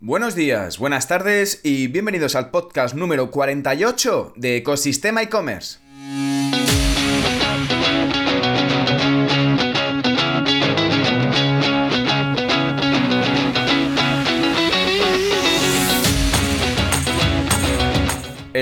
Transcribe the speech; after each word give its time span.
Buenos 0.00 0.36
días, 0.36 0.78
buenas 0.78 1.08
tardes 1.08 1.60
y 1.64 1.88
bienvenidos 1.88 2.36
al 2.36 2.52
podcast 2.52 2.94
número 2.94 3.32
48 3.32 4.34
de 4.36 4.58
Ecosistema 4.58 5.22
e-commerce. 5.22 5.80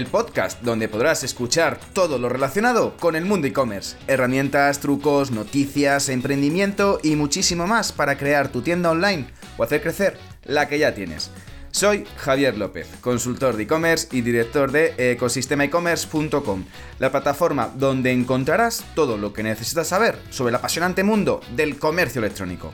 Podcast 0.06 0.62
donde 0.62 0.88
podrás 0.88 1.22
escuchar 1.22 1.78
todo 1.92 2.18
lo 2.18 2.28
relacionado 2.28 2.96
con 2.98 3.16
el 3.16 3.24
mundo 3.24 3.46
e-commerce, 3.46 3.96
herramientas, 4.06 4.80
trucos, 4.80 5.30
noticias, 5.30 6.08
emprendimiento 6.08 6.98
y 7.02 7.16
muchísimo 7.16 7.66
más 7.66 7.92
para 7.92 8.16
crear 8.16 8.48
tu 8.48 8.62
tienda 8.62 8.90
online 8.90 9.26
o 9.56 9.62
hacer 9.62 9.82
crecer 9.82 10.18
la 10.44 10.68
que 10.68 10.78
ya 10.78 10.94
tienes. 10.94 11.30
Soy 11.70 12.06
Javier 12.16 12.56
López, 12.56 12.88
consultor 13.02 13.56
de 13.56 13.64
e-commerce 13.64 14.08
y 14.10 14.22
director 14.22 14.72
de 14.72 14.94
ecosistemaecommerce.com, 15.12 16.64
la 16.98 17.10
plataforma 17.10 17.70
donde 17.76 18.12
encontrarás 18.12 18.82
todo 18.94 19.18
lo 19.18 19.34
que 19.34 19.42
necesitas 19.42 19.88
saber 19.88 20.18
sobre 20.30 20.50
el 20.50 20.54
apasionante 20.54 21.04
mundo 21.04 21.42
del 21.54 21.78
comercio 21.78 22.20
electrónico. 22.20 22.72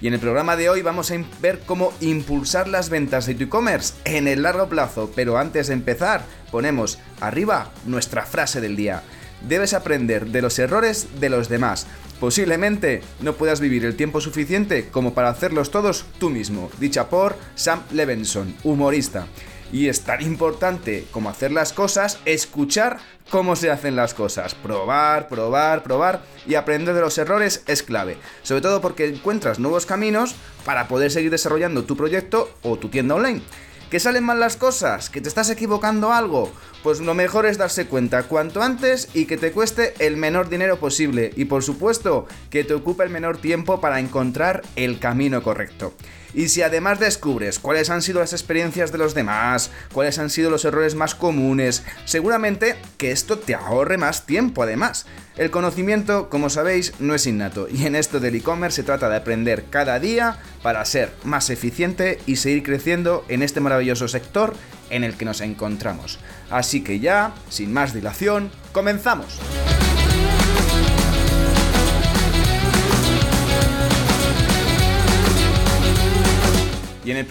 Y 0.00 0.08
en 0.08 0.14
el 0.14 0.20
programa 0.20 0.56
de 0.56 0.68
hoy 0.68 0.82
vamos 0.82 1.10
a 1.10 1.16
ver 1.40 1.60
cómo 1.66 1.92
impulsar 2.00 2.68
las 2.68 2.90
ventas 2.90 3.26
de 3.26 3.34
tu 3.34 3.44
e-commerce 3.44 3.94
en 4.04 4.28
el 4.28 4.42
largo 4.42 4.68
plazo, 4.68 5.10
pero 5.14 5.38
antes 5.38 5.68
de 5.68 5.74
empezar 5.74 6.22
ponemos 6.50 6.98
arriba 7.20 7.70
nuestra 7.86 8.26
frase 8.26 8.60
del 8.60 8.76
día. 8.76 9.02
Debes 9.48 9.74
aprender 9.74 10.26
de 10.26 10.42
los 10.42 10.58
errores 10.58 11.20
de 11.20 11.28
los 11.28 11.48
demás 11.48 11.86
Posiblemente 12.20 13.02
no 13.20 13.34
puedas 13.34 13.60
vivir 13.60 13.84
el 13.84 13.96
tiempo 13.96 14.20
suficiente 14.20 14.88
como 14.88 15.14
para 15.14 15.28
hacerlos 15.28 15.70
todos 15.70 16.06
tú 16.18 16.30
mismo, 16.30 16.70
dicha 16.78 17.08
por 17.08 17.36
Sam 17.54 17.82
Levenson, 17.92 18.54
humorista. 18.62 19.26
Y 19.74 19.88
es 19.88 20.02
tan 20.02 20.22
importante 20.22 21.04
como 21.10 21.28
hacer 21.28 21.50
las 21.50 21.72
cosas, 21.72 22.20
escuchar 22.26 22.98
cómo 23.28 23.56
se 23.56 23.72
hacen 23.72 23.96
las 23.96 24.14
cosas. 24.14 24.54
Probar, 24.54 25.26
probar, 25.26 25.82
probar 25.82 26.22
y 26.46 26.54
aprender 26.54 26.94
de 26.94 27.00
los 27.00 27.18
errores 27.18 27.64
es 27.66 27.82
clave. 27.82 28.16
Sobre 28.44 28.60
todo 28.60 28.80
porque 28.80 29.08
encuentras 29.08 29.58
nuevos 29.58 29.84
caminos 29.84 30.36
para 30.64 30.86
poder 30.86 31.10
seguir 31.10 31.32
desarrollando 31.32 31.82
tu 31.82 31.96
proyecto 31.96 32.56
o 32.62 32.76
tu 32.78 32.88
tienda 32.88 33.16
online. 33.16 33.42
¿Que 33.90 33.98
salen 33.98 34.22
mal 34.22 34.38
las 34.38 34.56
cosas? 34.56 35.10
¿Que 35.10 35.20
te 35.20 35.28
estás 35.28 35.50
equivocando 35.50 36.12
algo? 36.12 36.52
Pues 36.84 37.00
lo 37.00 37.14
mejor 37.14 37.44
es 37.44 37.58
darse 37.58 37.88
cuenta 37.88 38.22
cuanto 38.22 38.62
antes 38.62 39.08
y 39.12 39.26
que 39.26 39.38
te 39.38 39.50
cueste 39.50 39.94
el 39.98 40.16
menor 40.16 40.50
dinero 40.50 40.78
posible 40.78 41.32
y 41.34 41.46
por 41.46 41.64
supuesto 41.64 42.28
que 42.48 42.62
te 42.62 42.74
ocupe 42.74 43.02
el 43.02 43.10
menor 43.10 43.38
tiempo 43.38 43.80
para 43.80 43.98
encontrar 43.98 44.62
el 44.76 45.00
camino 45.00 45.42
correcto. 45.42 45.94
Y 46.34 46.48
si 46.48 46.62
además 46.62 46.98
descubres 46.98 47.58
cuáles 47.58 47.90
han 47.90 48.02
sido 48.02 48.20
las 48.20 48.32
experiencias 48.32 48.90
de 48.90 48.98
los 48.98 49.14
demás, 49.14 49.70
cuáles 49.92 50.18
han 50.18 50.30
sido 50.30 50.50
los 50.50 50.64
errores 50.64 50.94
más 50.94 51.14
comunes, 51.14 51.84
seguramente 52.04 52.76
que 52.98 53.12
esto 53.12 53.38
te 53.38 53.54
ahorre 53.54 53.98
más 53.98 54.26
tiempo 54.26 54.62
además. 54.62 55.06
El 55.36 55.50
conocimiento, 55.50 56.28
como 56.28 56.50
sabéis, 56.50 56.92
no 56.98 57.14
es 57.14 57.26
innato 57.26 57.68
y 57.68 57.86
en 57.86 57.96
esto 57.96 58.20
del 58.20 58.36
e-commerce 58.36 58.76
se 58.76 58.82
trata 58.82 59.08
de 59.08 59.16
aprender 59.16 59.64
cada 59.70 59.98
día 59.98 60.38
para 60.62 60.84
ser 60.84 61.12
más 61.24 61.50
eficiente 61.50 62.18
y 62.26 62.36
seguir 62.36 62.62
creciendo 62.62 63.24
en 63.28 63.42
este 63.42 63.60
maravilloso 63.60 64.08
sector 64.08 64.54
en 64.90 65.04
el 65.04 65.16
que 65.16 65.24
nos 65.24 65.40
encontramos. 65.40 66.18
Así 66.50 66.82
que 66.82 67.00
ya, 67.00 67.34
sin 67.48 67.72
más 67.72 67.94
dilación, 67.94 68.50
comenzamos. 68.72 69.40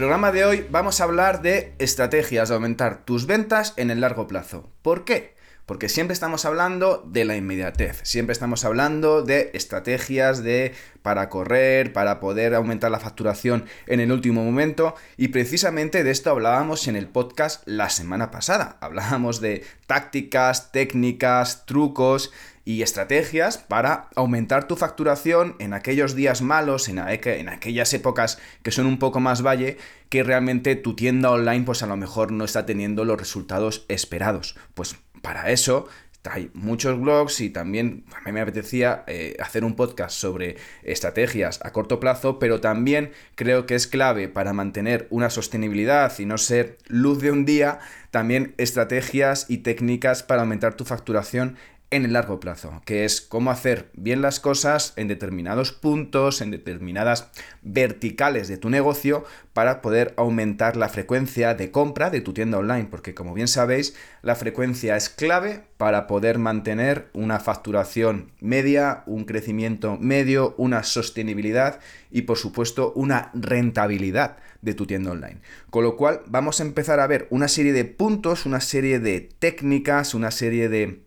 Programa 0.03 0.33
de 0.33 0.43
hoy 0.43 0.67
vamos 0.69 0.99
a 0.99 1.05
hablar 1.05 1.41
de 1.41 1.75
estrategias 1.79 2.49
de 2.49 2.55
aumentar 2.55 3.05
tus 3.05 3.25
ventas 3.25 3.73
en 3.77 3.89
el 3.89 4.01
largo 4.01 4.27
plazo. 4.27 4.69
¿Por 4.81 5.05
qué? 5.05 5.33
Porque 5.65 5.87
siempre 5.87 6.13
estamos 6.13 6.43
hablando 6.43 7.01
de 7.07 7.23
la 7.23 7.37
inmediatez, 7.37 8.01
siempre 8.03 8.33
estamos 8.33 8.65
hablando 8.65 9.21
de 9.21 9.51
estrategias 9.53 10.43
de 10.43 10.73
para 11.03 11.29
correr, 11.29 11.93
para 11.93 12.19
poder 12.19 12.53
aumentar 12.53 12.91
la 12.91 12.99
facturación 12.99 13.63
en 13.87 14.01
el 14.01 14.11
último 14.11 14.43
momento 14.43 14.93
y 15.15 15.29
precisamente 15.29 16.03
de 16.03 16.11
esto 16.11 16.31
hablábamos 16.31 16.89
en 16.89 16.97
el 16.97 17.07
podcast 17.07 17.65
la 17.65 17.89
semana 17.89 18.29
pasada. 18.29 18.75
Hablábamos 18.81 19.39
de 19.39 19.63
tácticas, 19.87 20.73
técnicas, 20.73 21.65
trucos 21.65 22.33
y 22.65 22.81
estrategias 22.81 23.57
para 23.57 24.09
aumentar 24.15 24.67
tu 24.67 24.75
facturación 24.75 25.55
en 25.59 25.73
aquellos 25.73 26.15
días 26.15 26.41
malos, 26.41 26.87
en, 26.87 26.99
aquellas 26.99 27.93
épocas 27.93 28.39
que 28.61 28.71
son 28.71 28.85
un 28.85 28.99
poco 28.99 29.19
más 29.19 29.45
valle, 29.45 29.77
que 30.09 30.23
realmente 30.23 30.75
tu 30.75 30.95
tienda 30.95 31.31
online 31.31 31.65
pues 31.65 31.83
a 31.83 31.87
lo 31.87 31.97
mejor 31.97 32.31
no 32.31 32.45
está 32.45 32.65
teniendo 32.65 33.05
los 33.05 33.17
resultados 33.17 33.85
esperados. 33.89 34.55
Pues 34.73 34.95
para 35.21 35.51
eso 35.51 35.87
hay 36.29 36.49
muchos 36.53 36.99
blogs 36.99 37.41
y 37.41 37.49
también 37.49 38.05
a 38.15 38.21
mí 38.21 38.31
me 38.31 38.41
apetecía 38.41 39.03
eh, 39.07 39.35
hacer 39.39 39.65
un 39.65 39.75
podcast 39.75 40.15
sobre 40.15 40.55
estrategias 40.83 41.59
a 41.63 41.71
corto 41.71 41.99
plazo, 41.99 42.39
pero 42.39 42.61
también 42.61 43.11
creo 43.35 43.65
que 43.65 43.75
es 43.75 43.87
clave 43.87 44.29
para 44.29 44.53
mantener 44.53 45.07
una 45.09 45.29
sostenibilidad 45.29 46.17
y 46.19 46.25
no 46.25 46.37
ser 46.37 46.77
luz 46.87 47.21
de 47.21 47.31
un 47.31 47.43
día, 47.45 47.79
también 48.11 48.53
estrategias 48.57 49.47
y 49.49 49.59
técnicas 49.59 50.23
para 50.23 50.43
aumentar 50.43 50.75
tu 50.75 50.85
facturación 50.85 51.57
en 51.93 52.05
el 52.05 52.13
largo 52.13 52.39
plazo, 52.39 52.81
que 52.85 53.05
es 53.05 53.21
cómo 53.21 53.51
hacer 53.51 53.91
bien 53.93 54.23
las 54.23 54.39
cosas 54.39 54.93
en 54.95 55.07
determinados 55.07 55.71
puntos, 55.71 56.41
en 56.41 56.49
determinadas 56.49 57.29
verticales 57.61 58.47
de 58.47 58.57
tu 58.57 58.71
negocio 58.71 59.25
para 59.53 59.81
poder 59.81 60.15
aumentar 60.17 60.75
la 60.75 60.89
frecuencia 60.89 61.53
de 61.53 61.69
compra 61.69 62.09
de 62.09 62.21
tu 62.21 62.33
tienda 62.33 62.57
online, 62.57 62.87
porque 62.89 63.13
como 63.13 63.35
bien 63.35 63.47
sabéis, 63.47 63.95
la 64.23 64.35
frecuencia 64.35 64.97
es 64.97 65.09
clave 65.09 65.65
para 65.77 66.07
poder 66.07 66.39
mantener 66.39 67.09
una 67.13 67.39
facturación 67.39 68.31
media, 68.39 69.03
un 69.05 69.25
crecimiento 69.25 69.97
medio, 69.99 70.55
una 70.57 70.81
sostenibilidad 70.81 71.79
y 72.09 72.23
por 72.23 72.37
supuesto 72.37 72.91
una 72.95 73.29
rentabilidad 73.35 74.37
de 74.61 74.73
tu 74.73 74.87
tienda 74.87 75.11
online. 75.11 75.41
Con 75.69 75.83
lo 75.83 75.95
cual 75.95 76.21
vamos 76.25 76.59
a 76.59 76.63
empezar 76.63 76.99
a 76.99 77.07
ver 77.07 77.27
una 77.29 77.47
serie 77.47 77.73
de 77.73 77.85
puntos, 77.85 78.47
una 78.47 78.61
serie 78.61 78.99
de 78.99 79.29
técnicas, 79.37 80.15
una 80.15 80.31
serie 80.31 80.69
de 80.69 81.02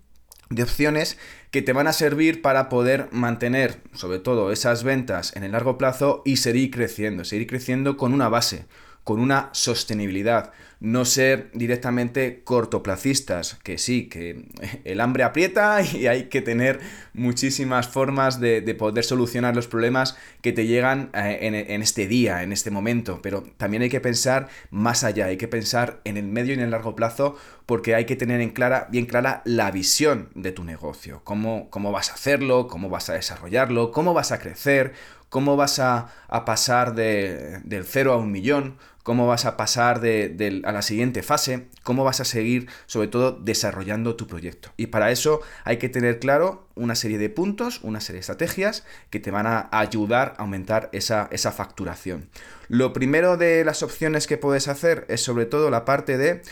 de 0.50 0.62
opciones 0.62 1.18
que 1.50 1.62
te 1.62 1.72
van 1.72 1.86
a 1.86 1.92
servir 1.92 2.42
para 2.42 2.68
poder 2.68 3.08
mantener 3.12 3.80
sobre 3.92 4.18
todo 4.18 4.52
esas 4.52 4.84
ventas 4.84 5.34
en 5.36 5.42
el 5.42 5.52
largo 5.52 5.78
plazo 5.78 6.22
y 6.24 6.36
seguir 6.36 6.70
creciendo, 6.70 7.24
seguir 7.24 7.46
creciendo 7.46 7.96
con 7.96 8.12
una 8.12 8.28
base, 8.28 8.66
con 9.06 9.20
una 9.20 9.50
sostenibilidad, 9.52 10.50
no 10.80 11.04
ser 11.04 11.48
directamente 11.54 12.42
cortoplacistas, 12.42 13.54
que 13.62 13.78
sí, 13.78 14.08
que 14.08 14.48
el 14.82 15.00
hambre 15.00 15.22
aprieta 15.22 15.80
y 15.94 16.08
hay 16.08 16.24
que 16.24 16.42
tener 16.42 16.80
muchísimas 17.14 17.86
formas 17.86 18.40
de, 18.40 18.62
poder 18.76 19.04
solucionar 19.04 19.54
los 19.54 19.68
problemas 19.68 20.18
que 20.42 20.52
te 20.52 20.66
llegan 20.66 21.10
eh, 21.14 21.38
en, 21.42 21.54
en, 21.54 21.82
este 21.82 22.08
día, 22.08 22.42
en 22.42 22.50
este 22.50 22.72
momento, 22.72 23.20
pero 23.22 23.44
también 23.56 23.84
hay 23.84 23.90
que 23.90 24.00
pensar 24.00 24.48
más 24.70 25.04
allá, 25.04 25.26
hay 25.26 25.36
que 25.36 25.46
pensar 25.46 26.00
en 26.02 26.16
el 26.16 26.26
medio 26.26 26.54
y 26.54 26.56
en 26.56 26.64
el 26.64 26.72
largo 26.72 26.96
plazo 26.96 27.36
porque 27.66 27.94
hay 27.94 28.06
que 28.06 28.16
tener 28.16 28.40
en 28.40 28.50
clara, 28.50 28.86
bien 28.90 29.06
clara 29.06 29.42
la 29.44 29.70
visión 29.70 30.30
de 30.34 30.52
tu 30.52 30.64
negocio, 30.64 31.20
cómo, 31.24 31.68
cómo 31.70 31.90
vas 31.92 32.10
a 32.10 32.14
hacerlo, 32.14 32.68
cómo 32.68 32.88
vas 32.88 33.08
a 33.08 33.14
desarrollarlo, 33.14 33.90
cómo 33.90 34.14
vas 34.14 34.30
a 34.32 34.38
crecer, 34.38 34.94
cómo 35.28 35.56
vas 35.56 35.78
a, 35.78 36.08
pasar 36.44 36.94
de, 36.94 37.60
del 37.64 37.84
cero 37.84 38.12
a 38.12 38.16
un 38.16 38.32
millón, 38.32 38.76
cómo 39.06 39.28
vas 39.28 39.44
a 39.44 39.56
pasar 39.56 40.00
de, 40.00 40.62
a 40.64 40.72
la 40.72 40.82
siguiente 40.82 41.22
fase, 41.22 41.68
cómo 41.84 42.02
vas 42.02 42.20
a 42.20 42.24
seguir 42.24 42.68
sobre 42.86 43.06
todo 43.06 43.30
desarrollando 43.30 44.16
tu 44.16 44.26
proyecto. 44.26 44.72
Y 44.76 44.88
para 44.88 45.12
eso 45.12 45.42
hay 45.62 45.76
que 45.76 45.88
tener 45.88 46.18
claro 46.18 46.66
una 46.74 46.96
serie 46.96 47.16
de 47.16 47.30
puntos, 47.30 47.78
una 47.84 48.00
serie 48.00 48.16
de 48.16 48.20
estrategias 48.22 48.84
que 49.10 49.20
te 49.20 49.30
van 49.30 49.46
a 49.46 49.68
ayudar 49.70 50.34
a 50.38 50.42
aumentar 50.42 50.88
esa, 50.92 51.28
esa 51.30 51.52
facturación. 51.52 52.28
Lo 52.66 52.92
primero 52.92 53.36
de 53.36 53.64
las 53.64 53.84
opciones 53.84 54.26
que 54.26 54.38
puedes 54.38 54.66
hacer 54.66 55.06
es 55.08 55.22
sobre 55.22 55.46
todo 55.46 55.70
la 55.70 55.84
parte 55.84 56.18
de 56.18 56.42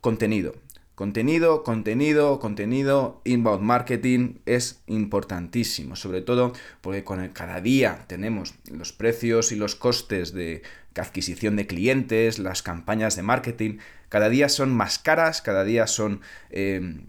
contenido. 0.00 0.54
Contenido, 1.00 1.62
contenido, 1.62 2.38
contenido, 2.40 3.22
inbound 3.24 3.62
marketing 3.62 4.34
es 4.44 4.82
importantísimo, 4.86 5.96
sobre 5.96 6.20
todo 6.20 6.52
porque 6.82 7.04
con 7.04 7.22
el, 7.22 7.32
cada 7.32 7.62
día 7.62 8.04
tenemos 8.06 8.54
los 8.70 8.92
precios 8.92 9.50
y 9.50 9.56
los 9.56 9.76
costes 9.76 10.34
de 10.34 10.60
adquisición 10.94 11.56
de 11.56 11.66
clientes, 11.66 12.38
las 12.38 12.62
campañas 12.62 13.16
de 13.16 13.22
marketing, 13.22 13.78
cada 14.10 14.28
día 14.28 14.50
son 14.50 14.74
más 14.74 14.98
caras, 14.98 15.40
cada 15.40 15.64
día 15.64 15.86
son, 15.86 16.20
em, 16.50 17.06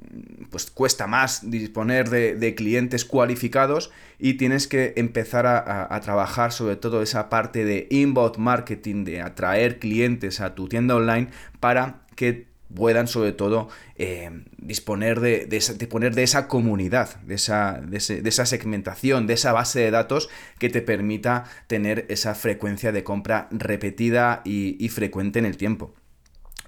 pues 0.50 0.72
cuesta 0.72 1.06
más 1.06 1.52
disponer 1.52 2.10
de, 2.10 2.56
clientes 2.56 3.04
cualificados 3.04 3.92
y 4.18 4.36
tienes 4.36 4.70
que 4.70 4.94
empezar 4.96 5.46
a, 5.46 5.94
a, 5.94 6.00
trabajar 6.00 6.54
sobre 6.54 6.78
todo 6.78 7.02
esa 7.02 7.28
parte 7.28 7.66
de 7.66 7.88
inbound 7.90 8.38
marketing, 8.38 9.04
de 9.04 9.20
atraer 9.20 9.80
clientes 9.80 10.40
a 10.40 10.56
tu 10.56 10.70
tienda 10.70 10.96
online 10.96 11.28
para 11.60 12.04
que 12.16 12.51
puedan 12.76 13.08
sobre 13.08 13.34
todo 13.34 13.70
eh, 13.96 14.44
disponer 14.58 15.20
de, 15.20 15.46
de, 15.46 16.10
de 16.12 16.24
esa 16.24 16.48
comunidad, 16.48 17.22
de 17.22 17.36
esa, 17.36 17.82
de, 17.82 17.98
esa 17.98 18.46
segmentación, 18.46 19.28
de 19.28 19.34
esa 19.34 19.54
base 19.54 19.80
de 19.80 19.92
datos 19.92 20.30
que 20.60 20.70
te 20.70 20.82
permita 20.82 21.46
tener 21.68 22.06
esa 22.10 22.36
frecuencia 22.36 22.92
de 22.92 23.04
compra 23.04 23.48
repetida 23.52 24.42
y, 24.46 24.90
frecuente 24.90 25.40
en 25.40 25.46
el 25.46 25.58
tiempo. 25.58 25.94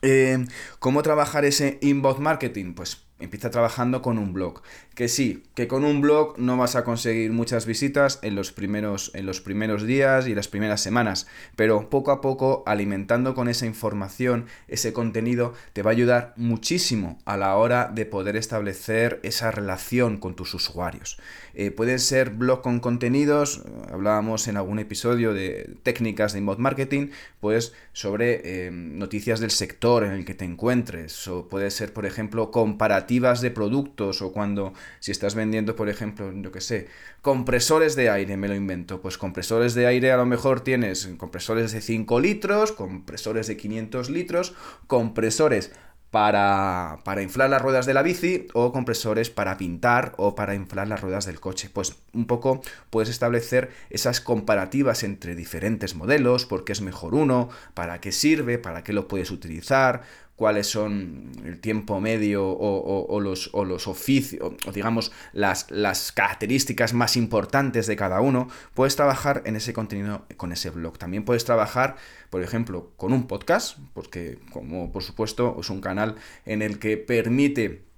Eh, 0.02 0.46
¿Cómo 0.80 1.02
trabajar 1.02 1.46
ese 1.46 1.78
inbound 1.82 2.20
marketing? 2.20 2.74
Pues 2.74 3.06
empieza 3.20 3.50
trabajando 3.50 4.02
con 4.02 4.18
un 4.18 4.34
blog. 4.34 4.62
Que 4.96 5.08
sí, 5.08 5.44
que 5.56 5.68
con 5.68 5.86
un 5.86 6.02
blog 6.02 6.38
no 6.38 6.58
vas 6.58 6.76
a 6.76 6.84
conseguir 6.84 7.32
muchas 7.32 7.66
visitas 7.66 8.20
en 8.22 8.36
los 8.36 8.52
primeros, 8.52 9.12
en 9.16 9.26
los 9.26 9.42
primeros 9.42 9.84
días 9.84 10.28
y 10.28 10.36
las 10.36 10.48
primeras 10.48 10.82
semanas, 10.82 11.28
pero 11.56 11.90
poco 11.90 12.12
a 12.12 12.22
poco, 12.22 12.64
alimentando 12.66 13.34
con 13.34 13.48
esa 13.48 13.66
información, 13.66 14.46
ese 14.68 14.94
contenido, 14.94 15.54
te 15.74 15.82
va 15.82 15.92
a 15.92 15.94
ayudar 15.94 16.34
muchísimo 16.38 17.18
a 17.26 17.38
la 17.38 17.56
hora 17.56 17.92
de 17.94 18.06
poder 18.06 18.36
establecer 18.36 19.20
esa 19.24 19.52
relación 19.52 20.18
con 20.18 20.36
tus 20.36 20.54
usuarios. 20.54 21.18
Eh, 21.56 21.72
pueden 21.72 22.00
ser 22.00 22.32
blog 22.32 22.62
con 22.62 22.80
contenidos, 22.80 23.64
hablábamos 23.92 24.48
en 24.48 24.58
algún 24.58 24.80
episodio 24.80 25.34
de 25.34 25.76
técnicas 25.84 26.34
de 26.34 26.40
inbound 26.40 26.60
marketing, 26.60 27.10
pues 27.40 27.74
sobre 27.94 28.42
eh, 28.44 28.72
noticias 28.72 29.40
del 29.40 29.52
sector 29.52 30.04
en 30.04 30.12
el 30.12 30.26
que 30.26 30.34
te 30.34 30.46
encuentres, 30.46 31.28
o 31.28 31.48
puede 31.48 31.72
ser, 31.72 31.94
por 31.94 32.06
ejemplo, 32.06 32.52
comparativas 32.52 33.03
de 33.08 33.52
productos, 33.52 34.22
o 34.22 34.32
cuando 34.32 34.74
si 35.00 35.12
estás 35.12 35.36
vendiendo, 35.36 35.76
por 35.76 35.90
ejemplo, 35.90 36.32
yo 36.34 36.52
que 36.52 36.62
sé, 36.62 36.88
compresores 37.22 37.96
de 37.96 38.10
aire, 38.10 38.38
me 38.38 38.48
lo 38.48 38.56
invento. 38.56 39.02
Pues 39.02 39.18
compresores 39.18 39.74
de 39.74 39.88
aire 39.88 40.12
a 40.12 40.18
lo 40.18 40.26
mejor 40.26 40.62
tienes 40.62 41.08
compresores 41.18 41.72
de 41.72 41.82
5 41.82 42.20
litros, 42.20 42.72
compresores 42.72 43.48
de 43.48 43.58
500 43.58 44.10
litros, 44.10 44.54
compresores 44.88 45.72
para, 46.14 47.00
para, 47.04 47.24
inflar 47.24 47.50
las 47.50 47.60
ruedas 47.60 47.88
de 47.88 47.96
la 47.96 48.04
bici 48.04 48.48
o 48.54 48.72
compresores 48.72 49.32
para 49.32 49.58
pintar 49.58 50.14
o 50.18 50.36
para 50.36 50.54
inflar 50.54 50.88
las 50.88 51.02
ruedas 51.02 51.26
del 51.26 51.40
coche. 51.40 51.72
Pues 51.74 51.96
un 52.14 52.28
poco 52.28 52.62
puedes 52.92 53.10
establecer 53.10 53.72
esas 53.90 54.22
comparativas 54.22 55.04
entre 55.04 55.34
diferentes 55.34 55.96
modelos, 55.96 56.46
por 56.46 56.66
qué 56.66 56.74
es 56.74 56.82
mejor 56.82 57.16
uno, 57.16 57.50
para 57.74 58.00
qué 58.00 58.12
sirve, 58.12 58.60
para 58.60 58.84
qué 58.84 58.94
lo 58.94 59.08
puedes 59.08 59.32
utilizar, 59.32 60.04
cuáles 60.36 60.68
son 60.68 61.32
el 61.46 61.60
tiempo 61.60 62.00
medio 62.00 62.46
o, 62.48 63.20
los, 63.20 63.50
o 63.54 63.66
los, 63.66 63.88
oficios, 63.88 64.54
o 64.66 64.72
digamos 64.72 65.12
las, 65.32 65.70
las, 65.70 66.12
características 66.12 66.94
más 66.94 67.16
importantes 67.16 67.88
de 67.88 67.96
cada 67.96 68.20
uno, 68.22 68.48
puedes 68.74 68.96
trabajar 68.96 69.44
en 69.46 69.56
ese 69.56 69.74
contenido 69.74 70.26
con 70.38 70.52
ese 70.52 70.70
blog. 70.70 70.98
También 70.98 71.24
puedes 71.24 71.46
trabajar, 71.46 71.96
por 72.30 72.42
ejemplo, 72.42 72.92
con 72.98 73.14
un 73.14 73.28
podcast, 73.28 73.78
porque 73.94 74.40
como 74.52 74.92
por 74.92 75.04
supuesto 75.04 75.58
es 75.60 75.70
un 75.70 75.82
canal 75.82 76.16
en 76.46 76.62
el 76.62 76.80
que 76.80 76.98
permite 76.98 77.93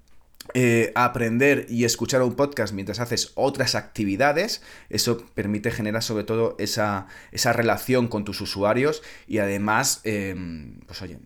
eh, 0.53 0.91
aprender 0.95 1.65
y 1.69 1.85
escuchar 1.85 2.21
un 2.21 2.35
podcast 2.35 2.73
mientras 2.73 2.99
haces 2.99 3.31
otras 3.35 3.75
actividades, 3.75 4.61
eso 4.89 5.17
permite 5.33 5.71
generar 5.71 6.03
sobre 6.03 6.23
todo 6.23 6.55
esa, 6.59 7.07
esa 7.31 7.51
relación 7.51 8.07
con 8.07 8.23
tus 8.23 8.41
usuarios 8.41 9.01
y 9.27 9.39
además, 9.39 10.01
em, 10.03 10.79
pues 10.85 11.01
oye, 11.01 11.17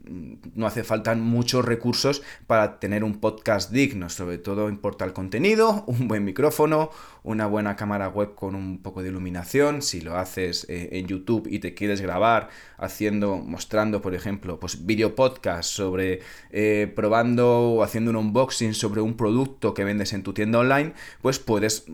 no 0.55 0.65
hace 0.65 0.83
falta 0.83 1.13
muchos 1.15 1.65
recursos 1.65 2.21
para 2.47 2.79
tener 2.79 3.03
un 3.03 3.19
podcast 3.19 3.71
digno, 3.71 4.09
sobre 4.09 4.37
todo 4.37 4.69
importa 4.69 5.05
el 5.05 5.13
contenido, 5.13 5.83
un 5.87 6.07
buen 6.07 6.23
micrófono, 6.23 6.89
una 7.23 7.45
buena 7.45 7.75
cámara 7.75 8.07
web 8.07 8.33
con 8.35 8.55
un 8.55 8.81
poco 8.81 9.03
de 9.03 9.09
iluminación, 9.09 9.81
si 9.81 10.01
lo 10.01 10.17
haces 10.17 10.65
eh, 10.69 10.89
en 10.93 11.07
YouTube 11.07 11.47
y 11.49 11.59
te 11.59 11.73
quieres 11.73 12.01
grabar 12.01 12.49
haciendo, 12.77 13.37
mostrando, 13.37 14.01
por 14.01 14.15
ejemplo, 14.15 14.59
pues 14.59 14.85
video 14.85 15.13
podcast 15.13 15.69
sobre 15.69 16.21
eh, 16.51 16.91
probando 16.95 17.73
o 17.73 17.83
haciendo 17.83 18.11
un 18.11 18.17
unboxing 18.17 18.73
sobre 18.73 19.01
un 19.01 19.08
producto 19.15 19.73
que 19.73 19.83
vendes 19.83 20.13
en 20.13 20.23
tu 20.23 20.33
tienda 20.33 20.59
online, 20.59 20.93
pues 21.21 21.39
puedes 21.39 21.85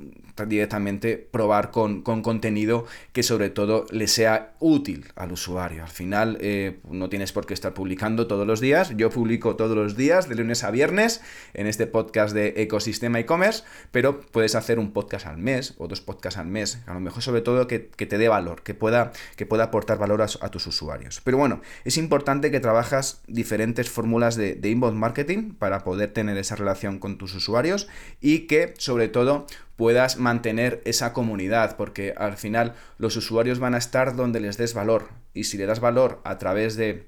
directamente 0.48 1.18
probar 1.18 1.72
con, 1.72 2.02
contenido 2.02 2.86
que 3.14 3.24
sobre 3.24 3.50
todo 3.50 3.86
le 3.92 4.08
sea 4.08 4.54
útil 4.60 5.06
al 5.16 5.32
usuario. 5.32 5.84
Al 5.84 5.90
final 5.90 6.38
eh, 6.42 6.80
no 6.90 7.10
tienes 7.10 7.32
por 7.32 7.46
qué 7.46 7.54
estar 7.54 7.74
publicando 7.74 8.28
todos 8.28 8.46
los 8.46 8.60
días. 8.60 8.94
Yo 8.98 9.10
publico 9.10 9.56
todos 9.56 9.78
los 9.78 9.96
días, 9.96 10.28
de 10.28 10.36
lunes 10.36 10.64
a 10.64 10.72
viernes, 10.72 11.22
en 11.54 11.68
este 11.68 11.88
podcast 11.88 12.34
de 12.34 12.54
ecosistema 12.58 13.20
e-commerce, 13.20 13.64
pero 13.92 14.22
puedes 14.22 14.56
hacer 14.56 14.80
un 14.80 14.92
podcast 14.92 15.26
al 15.26 15.38
mes 15.38 15.76
o 15.78 15.88
dos 15.88 16.02
podcasts 16.02 16.40
al 16.40 16.48
mes. 16.48 16.80
A 16.86 16.94
lo 16.94 17.00
mejor 17.00 17.22
sobre 17.22 17.42
todo 17.42 17.68
que, 17.68 17.80
te 17.80 18.18
dé 18.18 18.28
valor, 18.28 18.64
que 18.64 18.74
pueda, 18.74 19.14
que 19.36 19.46
pueda 19.46 19.66
aportar 19.66 19.98
valor 19.98 20.22
a, 20.22 20.50
tus 20.50 20.68
usuarios. 20.68 21.22
Pero 21.24 21.38
bueno, 21.38 21.62
es 21.86 21.98
importante 21.98 22.52
que 22.52 22.60
trabajas 22.60 23.22
diferentes 23.28 23.90
fórmulas 23.90 24.36
de, 24.36 24.56
de 24.56 24.70
inbound 24.70 24.98
marketing 24.98 25.54
para 25.54 25.84
poder 25.84 26.12
tener 26.12 26.38
esa 26.38 26.56
relación 26.56 27.00
con 27.00 27.05
tus 27.18 27.36
usuarios 27.36 27.88
y 28.22 28.48
que 28.48 28.74
sobre 28.78 29.08
todo 29.08 29.46
puedas 29.76 30.18
mantener 30.18 30.82
esa 30.86 31.14
comunidad, 31.14 31.78
porque 31.78 32.14
al 32.18 32.38
final 32.38 32.74
los 32.98 33.16
usuarios 33.16 33.60
van 33.60 33.76
a 33.76 33.80
estar 33.80 34.16
donde 34.16 34.40
les 34.40 34.58
des 34.58 34.74
valor. 34.74 35.10
Y 35.34 35.46
si 35.46 35.58
le 35.58 35.66
das 35.66 35.80
valor 35.80 36.22
a 36.24 36.38
través 36.38 36.76
de 36.76 37.08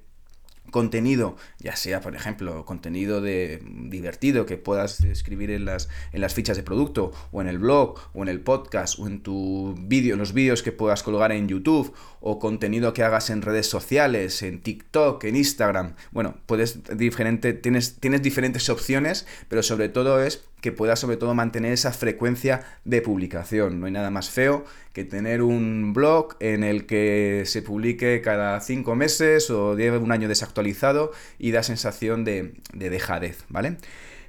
contenido, 0.72 1.36
ya 1.60 1.76
sea, 1.76 2.02
por 2.02 2.16
ejemplo, 2.16 2.66
contenido 2.66 3.22
de 3.22 3.62
divertido 3.66 4.46
que 4.46 4.58
puedas 4.58 5.02
escribir 5.02 5.52
en 5.52 5.66
las, 5.66 5.90
en 6.12 6.22
las 6.22 6.34
fichas 6.34 6.58
de 6.58 6.64
producto, 6.64 7.12
o 7.32 7.42
en 7.42 7.48
el 7.48 7.60
blog, 7.60 8.00
o 8.14 8.24
en 8.24 8.30
el 8.30 8.42
podcast, 8.42 9.00
o 9.00 9.08
en 9.08 9.22
tu 9.22 9.76
vídeo, 9.78 10.16
los 10.16 10.34
vídeos 10.34 10.64
que 10.64 10.72
puedas 10.72 11.04
colgar 11.04 11.32
en 11.32 11.48
YouTube, 11.48 11.94
o 12.20 12.40
contenido 12.40 12.94
que 12.94 13.04
hagas 13.04 13.30
en 13.30 13.42
redes 13.42 13.68
sociales, 13.68 14.42
en 14.44 14.62
TikTok, 14.62 15.24
en 15.24 15.36
Instagram. 15.36 15.96
Bueno, 16.12 16.38
puedes 16.46 16.80
diferente, 16.98 17.54
tienes, 17.54 18.00
tienes 18.00 18.22
diferentes 18.22 18.70
opciones, 18.70 19.26
pero 19.48 19.64
sobre 19.64 19.90
todo 19.90 20.22
es 20.22 20.44
que 20.62 20.72
puedas 20.72 21.00
sobre 21.00 21.18
todo 21.18 21.34
mantener 21.36 21.72
esa 21.72 21.92
frecuencia 21.92 22.62
de 22.84 23.02
publicación. 23.02 23.80
No 23.80 23.86
hay 23.86 23.92
nada 23.92 24.10
más 24.10 24.30
feo 24.30 24.66
que 24.94 25.04
tener 25.04 25.42
un 25.42 25.94
blog 25.94 26.36
en 26.40 26.64
el 26.64 26.86
que 26.86 27.44
se 27.46 27.62
publique 27.62 28.22
cada 28.22 28.60
cinco 28.62 28.96
meses 28.96 29.50
o 29.50 29.76
lleve 29.76 29.98
un 29.98 30.12
año 30.12 30.28
desactualizado 30.28 31.12
y 31.38 31.52
da 31.52 31.64
sensación 31.64 32.24
de, 32.24 32.54
de 32.74 32.90
dejadez, 32.90 33.44
¿vale? 33.50 33.78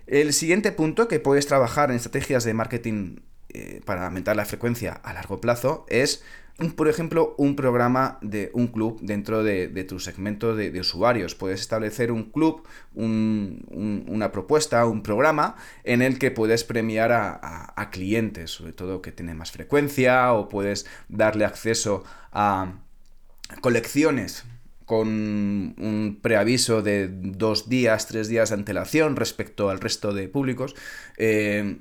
El 0.07 0.33
siguiente 0.33 0.73
punto 0.73 1.07
que 1.07 1.21
puedes 1.21 1.47
trabajar 1.47 1.91
en 1.91 1.97
estrategias 1.97 2.45
de 2.45 2.55
marketing 2.55 3.17
eh, 3.51 3.81
para 3.85 4.07
aumentar 4.07 4.37
la 4.37 4.45
frecuencia 4.45 4.93
a 4.93 5.13
largo 5.13 5.41
plazo 5.41 5.87
es 5.89 6.23
por 6.75 6.89
ejemplo, 6.89 7.37
un 7.39 7.55
programa 7.55 8.19
de 8.21 8.51
un 8.53 8.67
club 8.67 8.99
dentro 9.01 9.45
de, 9.45 9.69
tu 9.85 10.01
segmento 10.01 10.57
de, 10.57 10.81
usuarios. 10.81 11.37
Puedes 11.37 11.61
establecer 11.61 12.11
un 12.11 12.25
club, 12.25 12.67
una 12.97 14.33
propuesta, 14.33 14.85
un 14.87 15.05
programa 15.05 15.55
en 15.85 16.03
el 16.03 16.19
que 16.19 16.33
puedes 16.33 16.65
premiar 16.65 17.13
a, 17.13 17.91
clientes, 17.93 18.51
sobre 18.51 18.73
todo 18.73 19.03
que 19.03 19.13
tienen 19.13 19.37
más 19.37 19.53
frecuencia, 19.53 20.33
o 20.33 20.49
puedes 20.49 20.85
darle 21.09 21.45
acceso 21.45 22.03
a 22.33 22.73
colecciones 23.61 24.45
con 24.89 25.07
un 25.07 26.19
preaviso 26.23 26.81
de 26.81 27.09
dos 27.11 27.69
días, 27.69 28.07
tres 28.07 28.27
días 28.27 28.49
de 28.49 28.55
antelación 28.55 29.17
respecto 29.17 29.69
al 29.69 29.81
resto 29.81 30.15
de 30.15 30.31
públicos. 30.31 30.75
Eh, 31.19 31.77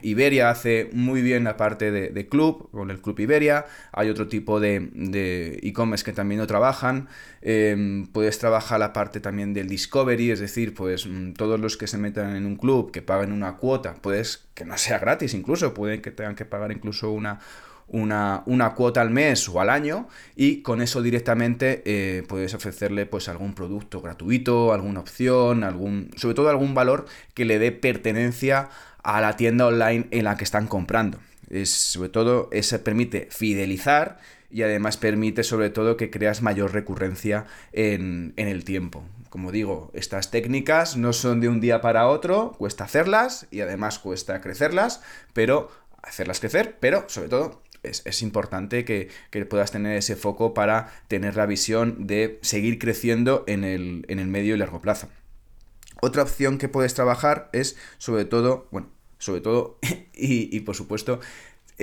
Iberia 0.00 0.48
hace 0.48 0.88
muy 0.94 1.20
bien 1.20 1.44
la 1.44 1.58
parte 1.58 1.90
de, 1.90 2.28
club, 2.30 2.70
con 2.70 2.90
el 2.90 3.02
Club 3.02 3.20
Iberia. 3.20 3.66
Hay 3.92 4.08
otro 4.08 4.26
tipo 4.26 4.58
de 4.58 5.58
e-commerce 5.62 6.02
que 6.02 6.14
también 6.14 6.40
lo 6.40 6.46
trabajan. 6.46 7.08
Eh, 7.42 8.06
puedes 8.10 8.38
trabajar 8.38 8.80
la 8.80 8.94
parte 8.94 9.20
también 9.20 9.52
del 9.52 9.68
Discovery, 9.68 10.30
es 10.30 10.40
decir, 10.40 10.72
pues 10.72 11.06
mm, 11.06 11.34
todos 11.34 11.60
los 11.60 11.76
que 11.76 11.86
se 11.86 11.98
metan 11.98 12.36
en 12.36 12.46
un 12.46 12.56
club, 12.56 12.90
que 12.90 13.02
paguen 13.02 13.32
una 13.32 13.58
cuota, 13.58 13.96
puedes 14.00 14.48
que 14.54 14.64
no 14.64 14.78
sea 14.78 14.98
gratis 14.98 15.34
incluso, 15.34 15.74
pueden 15.74 16.00
que 16.00 16.10
tengan 16.10 16.36
que 16.36 16.46
pagar 16.46 16.72
incluso 16.72 17.10
una 17.10 17.38
una, 17.90 18.74
cuota 18.76 19.00
al 19.00 19.10
mes 19.10 19.48
o 19.48 19.60
al 19.60 19.70
año 19.70 20.08
y 20.36 20.62
con 20.62 20.80
eso 20.80 21.02
directamente 21.02 21.82
eh, 21.84 22.22
puedes 22.28 22.54
ofrecerle 22.54 23.06
pues 23.06 23.28
algún 23.28 23.54
producto 23.54 24.00
gratuito, 24.00 24.72
alguna 24.72 25.00
opción, 25.00 25.64
algún, 25.64 26.10
sobre 26.16 26.34
todo 26.34 26.48
algún 26.50 26.74
valor 26.74 27.06
que 27.34 27.44
le 27.44 27.58
dé 27.58 27.72
pertenencia 27.72 28.68
a 29.02 29.20
la 29.20 29.36
tienda 29.36 29.66
online 29.66 30.06
en 30.10 30.24
la 30.24 30.36
que 30.36 30.44
están 30.44 30.66
comprando. 30.66 31.18
Es, 31.48 31.70
sobre 31.70 32.10
todo, 32.10 32.48
eso 32.52 32.82
permite 32.84 33.28
fidelizar 33.30 34.18
y 34.52 34.62
además 34.62 34.96
permite 34.96 35.42
sobre 35.42 35.70
todo 35.70 35.96
que 35.96 36.10
creas 36.10 36.42
mayor 36.42 36.72
recurrencia 36.72 37.46
en, 37.72 38.34
en 38.36 38.48
el 38.48 38.64
tiempo. 38.64 39.04
Como 39.30 39.52
digo, 39.52 39.90
estas 39.94 40.30
técnicas 40.30 40.96
no 40.96 41.12
son 41.12 41.40
de 41.40 41.48
un 41.48 41.60
día 41.60 41.80
para 41.80 42.08
otro, 42.08 42.52
cuesta 42.58 42.84
hacerlas 42.84 43.46
y 43.50 43.60
además 43.60 43.98
cuesta 43.98 44.40
crecerlas, 44.40 45.02
pero 45.32 45.70
hacerlas 46.02 46.40
crecer, 46.40 46.76
pero 46.80 47.04
sobre 47.08 47.28
todo 47.28 47.62
es, 47.82 48.22
importante 48.22 48.84
que, 48.84 49.08
puedas 49.46 49.72
tener 49.72 49.96
ese 49.96 50.16
foco 50.16 50.54
para 50.54 50.92
tener 51.08 51.36
la 51.36 51.46
visión 51.46 52.06
de 52.06 52.38
seguir 52.42 52.78
creciendo 52.78 53.44
en 53.46 53.64
el, 53.64 54.26
medio 54.26 54.54
y 54.54 54.58
largo 54.58 54.80
plazo. 54.80 55.08
Otra 56.02 56.22
opción 56.22 56.58
que 56.58 56.68
puedes 56.68 56.94
trabajar 56.94 57.50
es 57.52 57.76
sobre 57.98 58.24
todo, 58.24 58.68
bueno, 58.70 58.88
sobre 59.18 59.40
todo 59.40 59.78
y, 60.14 60.60
por 60.60 60.76
supuesto, 60.76 61.20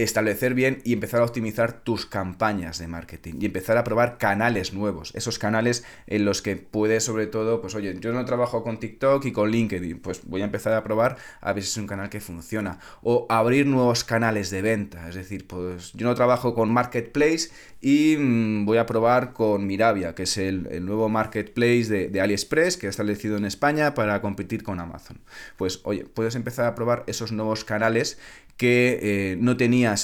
establecer 0.04 0.54
bien 0.54 0.82
y 0.84 0.94
empezar 0.94 1.22
a 1.22 1.24
optimizar 1.24 1.82
tus 1.82 2.06
campañas 2.06 2.80
de 2.80 2.88
marketing 2.88 3.36
y 3.40 3.46
empezar 3.46 3.78
a 3.78 3.84
probar 3.84 4.18
canales 4.18 4.74
nuevos, 4.74 5.14
esos 5.16 5.40
canales 5.40 5.84
en 6.08 6.26
los 6.26 6.42
que 6.42 6.56
puedes 6.56 7.04
sobre 7.04 7.28
todo, 7.28 7.62
pues 7.62 7.76
oye, 7.76 7.98
yo 8.00 8.14
no 8.14 8.24
trabajo 8.26 8.64
con 8.64 8.80
TikTok 8.80 9.26
y 9.26 9.32
con 9.32 9.52
LinkedIn, 9.52 10.00
pues 10.00 10.22
voy 10.26 10.42
a 10.42 10.46
empezar 10.46 10.74
a 10.74 10.84
probar 10.84 11.18
a 11.42 11.54
ver 11.54 11.64
si 11.64 11.70
es 11.70 11.78
un 11.78 11.88
canal 11.88 12.10
que 12.10 12.20
funciona 12.20 12.80
o 13.02 13.26
abrir 13.30 13.66
nuevos 13.66 14.04
canales 14.04 14.50
de 14.50 14.62
venta, 14.62 15.10
es 15.10 15.16
decir, 15.16 15.48
pues 15.48 15.94
yo 15.94 16.06
no 16.08 16.16
trabajo 16.16 16.54
con 16.54 16.72
Marketplace 16.72 17.50
y 17.82 18.18
mm, 18.18 18.66
voy 18.66 18.78
a 18.78 18.86
probar 18.86 19.34
con 19.34 19.68
Miravia, 19.68 20.16
que 20.16 20.24
es 20.24 20.38
el, 20.38 20.86
nuevo 20.86 21.10
marketplace 21.10 22.10
de, 22.10 22.22
AliExpress 22.22 22.78
que 22.78 22.88
ha 22.88 22.90
establecido 22.90 23.38
en 23.38 23.46
España 23.46 23.94
para 23.94 24.22
competir 24.22 24.64
con 24.64 24.80
Amazon. 24.80 25.20
Pues 25.58 25.82
oye, 25.84 26.06
puedes 26.06 26.36
empezar 26.36 26.66
a 26.66 26.76
probar 26.76 27.04
esos 27.08 27.32
nuevos 27.32 27.64
canales 27.64 28.18
que 28.58 29.00
eh, 29.02 29.38
no 29.40 29.56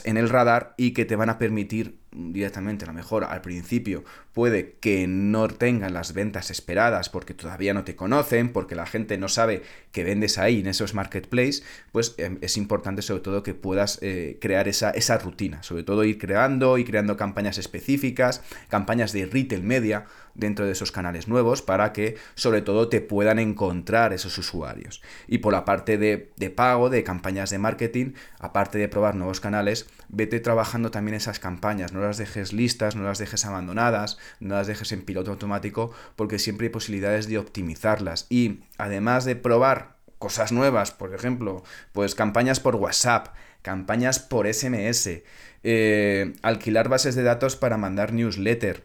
en 0.06 0.18
el 0.18 0.30
radar 0.30 0.74
y 0.78 0.94
que 0.94 1.06
te 1.06 1.16
van 1.16 1.30
a 1.30 1.38
permitir 1.38 2.02
directamente, 2.15 2.86
a 2.86 2.88
lo 2.88 2.93
mejor 2.93 3.24
al 3.24 3.41
principio 3.41 4.03
puede 4.34 4.74
que 4.79 5.08
no 5.08 5.48
tengan 5.48 5.93
las 5.93 6.13
ventas 6.13 6.51
esperadas 6.51 7.10
porque 7.10 7.34
todavía 7.34 7.74
no 7.74 7.84
te 7.84 7.96
conocen, 7.96 8.51
porque 8.51 8.75
la 8.75 8.86
gente 8.86 9.17
no 9.17 9.27
sabe 9.27 9.63
que 9.91 10.03
vendes 10.03 10.38
ahí 10.38 10.62
en 10.62 10.67
esos 10.67 10.93
marketplaces, 10.93 11.63
pues 11.91 12.15
em, 12.17 12.38
es 12.41 12.58
importante 12.58 13.01
sobre 13.01 13.22
todo 13.22 13.43
que 13.43 13.53
puedas 13.53 14.00
eh, 14.01 14.38
crear 14.41 14.67
esa, 14.67 14.91
esa 14.91 15.17
rutina, 15.17 15.62
sobre 15.63 15.84
todo 15.84 16.03
ir 16.03 16.17
creando 16.17 16.77
y 16.77 16.84
creando 16.84 17.17
campañas 17.17 17.58
específicas, 17.58 18.41
campañas 18.70 19.13
de 19.13 19.25
retail 19.25 19.63
media 19.63 20.05
dentro 20.36 20.65
de 20.65 20.72
esos 20.72 20.91
canales 20.91 21.27
nuevos 21.27 21.62
para 21.62 21.93
que 21.93 22.17
sobre 22.34 22.62
todo 22.62 22.89
te 22.89 23.01
puedan 23.01 23.39
encontrar 23.39 24.13
esos 24.13 24.38
usuarios. 24.38 25.01
Y 25.27 25.39
por 25.39 25.53
la 25.53 25.65
parte 25.65 25.98
de, 25.98 26.32
de 26.38 26.50
pago, 26.50 26.89
de 26.89 27.03
campañas 27.03 27.51
de 27.51 27.60
marketing, 27.60 28.13
aparte 28.39 28.77
de 28.79 28.88
probar 28.88 29.15
nuevos 29.15 29.39
canales, 29.39 29.88
vete 30.10 30.39
trabajando 30.39 30.91
también 30.91 31.15
esas 31.15 31.39
campañas, 31.39 31.93
no 31.93 32.02
las 32.03 32.17
dejes 32.17 32.53
listas, 32.53 32.95
no 32.95 33.03
las 33.03 33.17
dejes 33.17 33.45
abandonadas, 33.45 34.17
no 34.39 34.55
las 34.55 34.67
dejes 34.67 34.91
en 34.91 35.03
piloto 35.03 35.31
automático, 35.31 35.91
porque 36.15 36.39
siempre 36.39 36.67
hay 36.67 36.72
posibilidades 36.72 37.27
de 37.27 37.38
optimizarlas. 37.38 38.27
Y 38.29 38.62
además 38.77 39.25
de 39.25 39.36
probar 39.36 39.95
cosas 40.19 40.51
nuevas, 40.51 40.91
por 40.91 41.13
ejemplo, 41.13 41.63
pues 41.91 42.15
campañas 42.15 42.60
por 42.60 42.75
WhatsApp, 42.75 43.36
campañas 43.62 44.19
por 44.19 44.48
SMS, 44.51 45.24
eh, 45.63 46.33
alquilar 46.41 46.89
bases 46.89 47.15
de 47.15 47.24
datos 47.24 47.55
para 47.55 47.77
mandar 47.77 48.13
newsletter, 48.13 48.83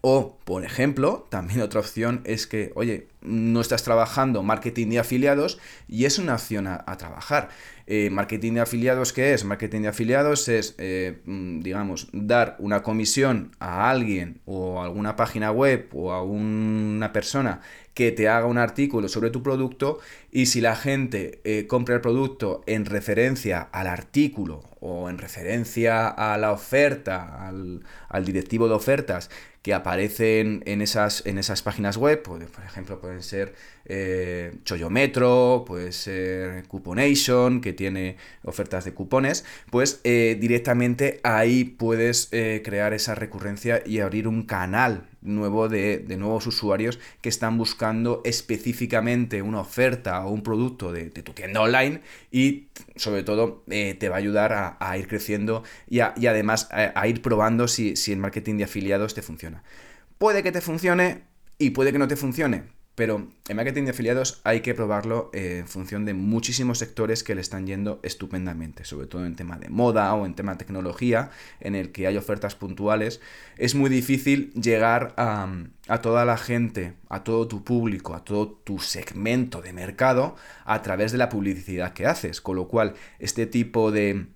o, 0.00 0.38
por 0.44 0.64
ejemplo, 0.64 1.26
también 1.28 1.60
otra 1.60 1.80
opción 1.80 2.20
es 2.24 2.46
que, 2.46 2.70
oye, 2.76 3.08
no 3.20 3.60
estás 3.60 3.82
trabajando 3.82 4.44
marketing 4.44 4.90
de 4.90 5.00
afiliados 5.00 5.58
y 5.88 6.04
es 6.04 6.18
una 6.18 6.34
opción 6.34 6.68
a, 6.68 6.84
trabajar. 6.98 7.48
Eh, 7.90 8.10
marketing 8.10 8.52
de 8.52 8.60
afiliados, 8.60 9.14
¿qué 9.14 9.32
es? 9.32 9.46
Marketing 9.46 9.80
de 9.80 9.88
afiliados 9.88 10.46
es, 10.50 10.74
eh, 10.76 11.22
mm, 11.24 11.60
digamos, 11.60 12.08
dar 12.12 12.54
una 12.58 12.82
comisión 12.82 13.52
a 13.60 13.88
alguien 13.88 14.42
o 14.44 14.82
a 14.82 14.84
alguna 14.84 15.16
página 15.16 15.50
web 15.52 15.88
o 15.94 16.12
a 16.12 16.22
una 16.22 17.14
persona 17.14 17.62
que 17.94 18.12
te 18.12 18.28
haga 18.28 18.44
un 18.44 18.58
artículo 18.58 19.08
sobre 19.08 19.30
tu 19.30 19.42
producto 19.42 20.00
y 20.30 20.46
si 20.46 20.60
la 20.60 20.76
gente 20.76 21.40
eh, 21.44 21.66
compra 21.66 21.94
el 21.94 22.02
producto 22.02 22.62
en 22.66 22.84
referencia 22.84 23.62
al 23.72 23.86
artículo 23.86 24.64
o 24.80 25.08
en 25.08 25.16
referencia 25.16 26.08
a 26.08 26.36
la 26.36 26.52
oferta, 26.52 27.48
al, 27.48 27.84
al 28.10 28.24
directivo 28.26 28.68
de 28.68 28.74
ofertas 28.74 29.30
que 29.68 29.74
aparecen 29.74 30.62
en 30.64 30.80
esas, 30.80 31.26
en 31.26 31.36
esas 31.36 31.60
páginas 31.60 31.98
web, 31.98 32.22
pues, 32.22 32.42
por 32.46 32.64
ejemplo, 32.64 33.02
pueden 33.02 33.22
ser 33.22 33.54
eh, 33.84 34.54
Choyometro, 34.64 35.64
puede 35.66 35.92
ser 35.92 36.66
Couponation, 36.68 37.60
que 37.60 37.74
tiene 37.74 38.16
ofertas 38.44 38.86
de 38.86 38.94
cupones, 38.94 39.44
pues 39.70 40.00
eh, 40.04 40.38
directamente 40.40 41.20
ahí 41.22 41.64
puedes 41.64 42.28
eh, 42.32 42.62
crear 42.64 42.94
esa 42.94 43.14
recurrencia 43.14 43.82
y 43.84 44.00
abrir 44.00 44.26
un 44.26 44.44
canal 44.44 45.06
nuevo 45.20 45.68
de, 45.68 46.04
nuevos 46.16 46.46
usuarios 46.46 46.98
que 47.20 47.28
están 47.28 47.58
buscando 47.58 48.22
específicamente 48.24 49.42
una 49.42 49.60
oferta 49.60 50.24
o 50.24 50.30
un 50.30 50.42
producto 50.42 50.92
de, 50.92 51.10
tu 51.10 51.32
tienda 51.32 51.60
online 51.60 52.00
y 52.30 52.67
sobre 52.96 53.22
todo 53.22 53.64
te 53.66 54.08
va 54.08 54.16
a 54.16 54.18
ayudar 54.18 54.76
a, 54.80 54.98
ir 54.98 55.08
creciendo 55.08 55.62
y, 55.88 56.00
además 56.00 56.68
a, 56.70 57.06
ir 57.08 57.22
probando 57.22 57.68
si, 57.68 57.96
si 57.96 58.12
el 58.12 58.18
marketing 58.18 58.56
de 58.56 58.64
afiliados 58.64 59.14
te 59.14 59.22
funciona. 59.22 59.62
Puede 60.18 60.42
que 60.42 60.52
te 60.52 60.60
funcione 60.60 61.24
y 61.58 61.70
puede 61.70 61.92
que 61.92 61.98
no 61.98 62.08
te 62.08 62.16
funcione 62.16 62.77
pero 62.98 63.28
en 63.48 63.54
marketing 63.54 63.84
de 63.84 63.90
afiliados 63.90 64.40
hay 64.42 64.60
que 64.60 64.74
probarlo 64.74 65.30
eh, 65.32 65.58
en 65.60 65.68
función 65.68 66.04
de 66.04 66.14
muchísimos 66.14 66.78
sectores 66.78 67.22
que 67.22 67.36
le 67.36 67.40
están 67.40 67.64
yendo 67.64 68.00
estupendamente, 68.02 68.84
sobre 68.84 69.06
todo 69.06 69.24
en 69.24 69.36
tema 69.36 69.56
de 69.56 69.68
moda 69.68 70.12
o 70.14 70.26
en 70.26 70.34
tema 70.34 70.54
de 70.54 70.58
tecnología, 70.58 71.30
en 71.60 71.76
el 71.76 71.92
que 71.92 72.08
hay 72.08 72.16
ofertas 72.16 72.56
puntuales. 72.56 73.20
Es 73.56 73.76
muy 73.76 73.88
difícil 73.88 74.52
llegar 74.54 75.14
a, 75.16 75.48
toda 76.02 76.24
la 76.24 76.36
gente, 76.36 76.94
a 77.08 77.22
todo 77.22 77.46
tu 77.46 77.62
público, 77.62 78.16
a 78.16 78.24
todo 78.24 78.48
tu 78.48 78.80
segmento 78.80 79.62
de 79.62 79.72
mercado 79.72 80.34
a 80.64 80.82
través 80.82 81.12
de 81.12 81.18
la 81.18 81.28
publicidad 81.28 81.92
que 81.92 82.04
haces. 82.04 82.40
Con 82.40 82.56
lo 82.56 82.66
cual, 82.66 82.94
este 83.20 83.46
tipo 83.46 83.92
de, 83.92 84.26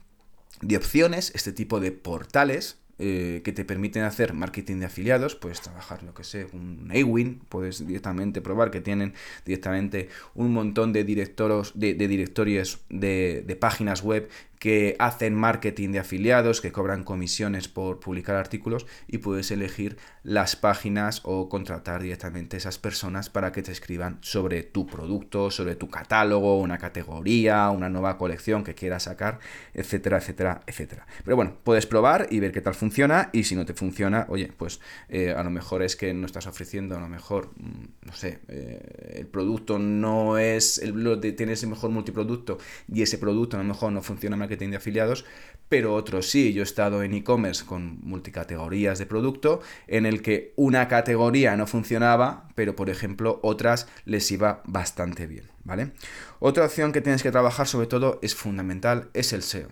de 0.61 0.76
opciones, 0.76 1.33
este 1.35 1.50
tipo 1.50 1.81
de 1.81 1.90
portales, 1.90 2.78
eh, 2.99 3.41
que 3.43 3.53
te 3.53 3.65
permiten 3.65 4.03
hacer 4.05 4.35
marketing 4.35 4.77
de 4.77 4.87
afiliados, 4.87 5.35
puedes 5.35 5.61
trabajar 5.61 6.03
lo 6.03 6.13
que 6.15 6.25
sé, 6.25 6.47
un 6.53 6.91
Awin, 6.93 7.41
puedes 7.49 7.87
directamente 7.87 8.41
probar 8.41 8.71
que 8.71 8.81
tienen 8.81 9.15
directamente 9.45 10.09
un 10.35 10.53
montón 10.53 10.93
de 10.93 11.03
directorios 11.03 11.73
de, 11.75 11.95
directorios 11.95 12.81
de, 12.91 13.57
páginas 13.59 14.03
web 14.03 14.29
que 14.62 14.95
hacen 15.00 15.35
marketing 15.35 15.90
de 15.90 15.99
afiliados, 15.99 16.61
que 16.61 16.71
cobran 16.71 17.02
comisiones 17.02 17.66
por 17.66 17.99
publicar 17.99 18.37
artículos 18.37 18.87
y 19.09 19.19
puedes 19.19 19.50
elegir 19.50 19.97
las 20.23 20.54
páginas 20.54 21.21
o 21.25 21.49
contratar 21.49 22.00
directamente 22.00 22.57
a 22.57 22.59
esas 22.59 22.78
personas 22.78 23.28
para 23.28 23.50
que 23.50 23.64
te 23.64 23.73
escriban 23.73 24.19
sobre 24.21 24.62
tu 24.62 24.87
producto, 24.87 25.50
sobre 25.50 25.75
tu 25.75 25.90
catálogo, 25.90 26.61
una 26.61 26.78
categoría, 26.78 27.71
una 27.71 27.88
nueva 27.88 28.16
colección 28.19 28.62
que 28.62 28.76
quieras 28.76 29.02
sacar, 29.02 29.40
etcétera, 29.75 30.19
etcétera, 30.19 30.61
etcétera. 30.64 31.09
Pero 31.25 31.35
bueno, 31.35 31.57
puedes 31.64 31.87
probar 31.87 32.28
y 32.31 32.38
ver 32.38 32.52
qué 32.52 32.61
tal 32.61 32.76
funciona 32.76 33.31
y 33.33 33.42
si 33.42 33.57
no 33.57 33.66
te 33.66 33.75
funciona, 33.75 34.26
oye, 34.28 34.52
pues 34.57 34.78
eh, 35.09 35.35
a 35.37 35.42
lo 35.42 35.50
mejor 35.50 35.83
es 35.83 35.97
que 35.97 36.14
no 36.14 36.25
estás 36.25 36.47
ofreciendo, 36.47 36.97
a 36.97 37.00
lo 37.00 37.09
mejor, 37.09 37.50
mm, 37.57 38.07
no 38.07 38.12
sé, 38.12 38.38
eh, 38.47 39.16
el 39.16 39.26
producto 39.26 39.81
no 39.81 40.38
es, 40.38 40.78
el, 40.78 41.21
tienes 41.35 41.64
el 41.64 41.71
mejor 41.71 41.90
multiproducto 41.90 42.59
y 42.87 43.02
ese 43.02 43.19
producto 43.19 43.57
a 43.57 43.61
lo 43.61 43.66
mejor 43.66 43.90
no 43.90 44.02
funciona 44.02 44.37
de 44.56 44.76
afiliados, 44.76 45.25
pero 45.68 45.94
otros 45.94 46.28
sí. 46.28 46.52
Yo 46.52 46.62
he 46.62 46.64
estado 46.64 47.02
en 47.02 47.14
e-commerce 47.14 47.64
con 47.64 48.00
multicategorías 48.02 48.99
de 48.99 49.06
producto 49.06 49.61
en 49.87 50.06
el 50.06 50.23
que 50.23 50.52
una 50.56 50.88
categoría 50.88 51.56
no 51.56 51.66
funcionaba, 51.66 52.49
pero 52.54 52.76
por 52.76 52.90
ejemplo 52.90 53.40
otras 53.42 53.88
les 54.04 54.30
iba 54.30 54.62
bastante 54.64 55.26
bien, 55.26 55.50
¿vale? 55.64 55.92
Otra 56.40 56.66
opción 56.66 56.92
que 56.92 57.00
tienes 57.00 57.23
que 57.23 57.30
trabajar 57.30 57.66
sobre 57.66 57.87
todo 57.87 58.18
es 58.23 58.35
fundamental, 58.35 59.11
es 59.14 59.32
el 59.32 59.42
SEO. 59.42 59.68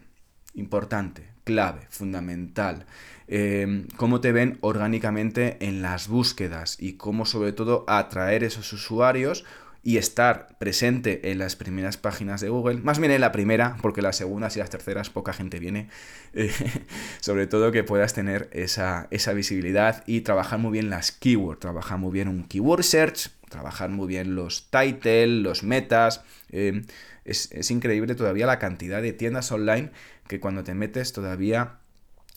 Importante, 0.54 1.28
clave, 1.44 1.86
fundamental. 1.90 2.86
Em, 3.32 3.86
cómo 3.96 4.20
te 4.20 4.32
ven 4.32 4.58
orgánicamente 4.60 5.56
en 5.60 5.82
las 5.82 6.08
búsquedas 6.08 6.76
y 6.80 6.94
cómo 6.94 7.26
sobre 7.26 7.52
todo 7.52 7.84
atraer 7.86 8.42
esos 8.42 8.72
usuarios 8.72 9.44
y 9.82 9.96
estar 9.96 10.58
presente 10.58 11.30
en 11.30 11.38
las 11.38 11.56
primeras 11.56 11.96
páginas 11.96 12.40
de 12.40 12.50
Google, 12.50 12.80
más 12.82 12.98
bien 12.98 13.12
en 13.12 13.20
la 13.20 13.32
primera, 13.32 13.76
porque 13.80 14.02
las 14.02 14.16
segundas 14.16 14.54
y 14.56 14.58
las 14.58 14.68
terceras 14.68 15.08
poca 15.08 15.32
gente 15.32 15.58
viene, 15.58 15.88
eh, 16.34 16.52
sobre 17.20 17.46
todo 17.46 17.72
que 17.72 17.82
puedas 17.82 18.12
tener 18.12 18.50
esa, 18.52 19.08
visibilidad 19.34 20.04
y 20.06 20.20
trabajar 20.20 20.58
muy 20.58 20.72
bien 20.72 20.90
las 20.90 21.12
keywords, 21.12 21.60
trabajar 21.60 21.98
muy 21.98 22.12
bien 22.12 22.28
un 22.28 22.44
keyword 22.44 22.82
search, 22.82 23.30
trabajar 23.48 23.88
muy 23.88 24.06
bien 24.06 24.34
los 24.34 24.70
titles, 24.70 25.28
los 25.28 25.62
metas, 25.62 26.22
eh, 26.50 26.82
es, 27.24 27.70
increíble 27.70 28.14
todavía 28.14 28.46
la 28.46 28.58
cantidad 28.58 29.00
de 29.00 29.12
tiendas 29.12 29.50
online 29.50 29.90
que 30.28 30.40
cuando 30.40 30.62
te 30.62 30.74
metes 30.74 31.12
todavía 31.12 31.76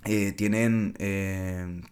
eh, 0.05 0.33
tienen 0.33 0.93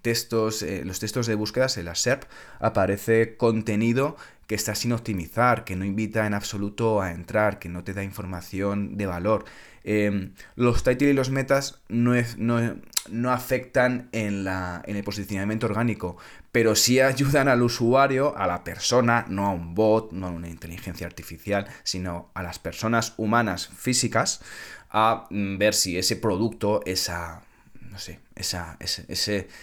textos, 0.01 0.65
los 0.83 0.99
textos 0.99 1.27
de 1.27 1.35
búsquedas 1.35 1.77
en 1.77 1.85
la 1.85 1.95
SERP 1.95 2.23
aparece 2.59 3.37
contenido 3.37 4.17
que 4.51 4.55
está 4.55 4.75
sin 4.75 4.91
optimizar, 4.91 5.63
que 5.63 5.77
no 5.77 5.85
invita 5.85 6.27
en 6.27 6.33
absoluto 6.33 7.01
a 7.01 7.11
entrar, 7.11 7.57
que 7.57 7.69
no 7.69 7.85
te 7.85 7.93
da 7.93 8.03
información 8.03 8.97
de 8.97 9.05
valor. 9.05 9.45
Em, 9.85 10.33
los 10.57 10.83
titles 10.83 11.11
y 11.11 11.13
los 11.13 11.29
metas 11.29 11.79
no, 11.87 12.11
no, 12.35 13.31
afectan 13.31 14.09
en, 14.11 14.43
la, 14.43 14.83
en 14.85 14.97
el 14.97 15.05
posicionamiento 15.05 15.67
orgánico, 15.67 16.17
pero 16.51 16.75
sí 16.75 16.99
ayudan 16.99 17.47
al 17.47 17.61
usuario, 17.61 18.37
a 18.37 18.45
la 18.45 18.65
persona, 18.65 19.25
no 19.29 19.45
a 19.45 19.51
un 19.51 19.73
bot, 19.73 20.11
no 20.11 20.27
a 20.27 20.31
una 20.31 20.49
inteligencia 20.49 21.07
artificial, 21.07 21.65
sino 21.83 22.29
a 22.33 22.43
las 22.43 22.59
personas 22.59 23.13
humanas 23.15 23.69
físicas, 23.69 24.41
a 24.89 25.27
mm, 25.29 25.59
ver 25.59 25.73
si 25.73 25.97
ese 25.97 26.17
producto, 26.17 26.81
esa, 26.85 27.41
no 27.89 27.97
sé, 27.97 28.19
esa, 28.35 28.75
ese, 28.81 29.05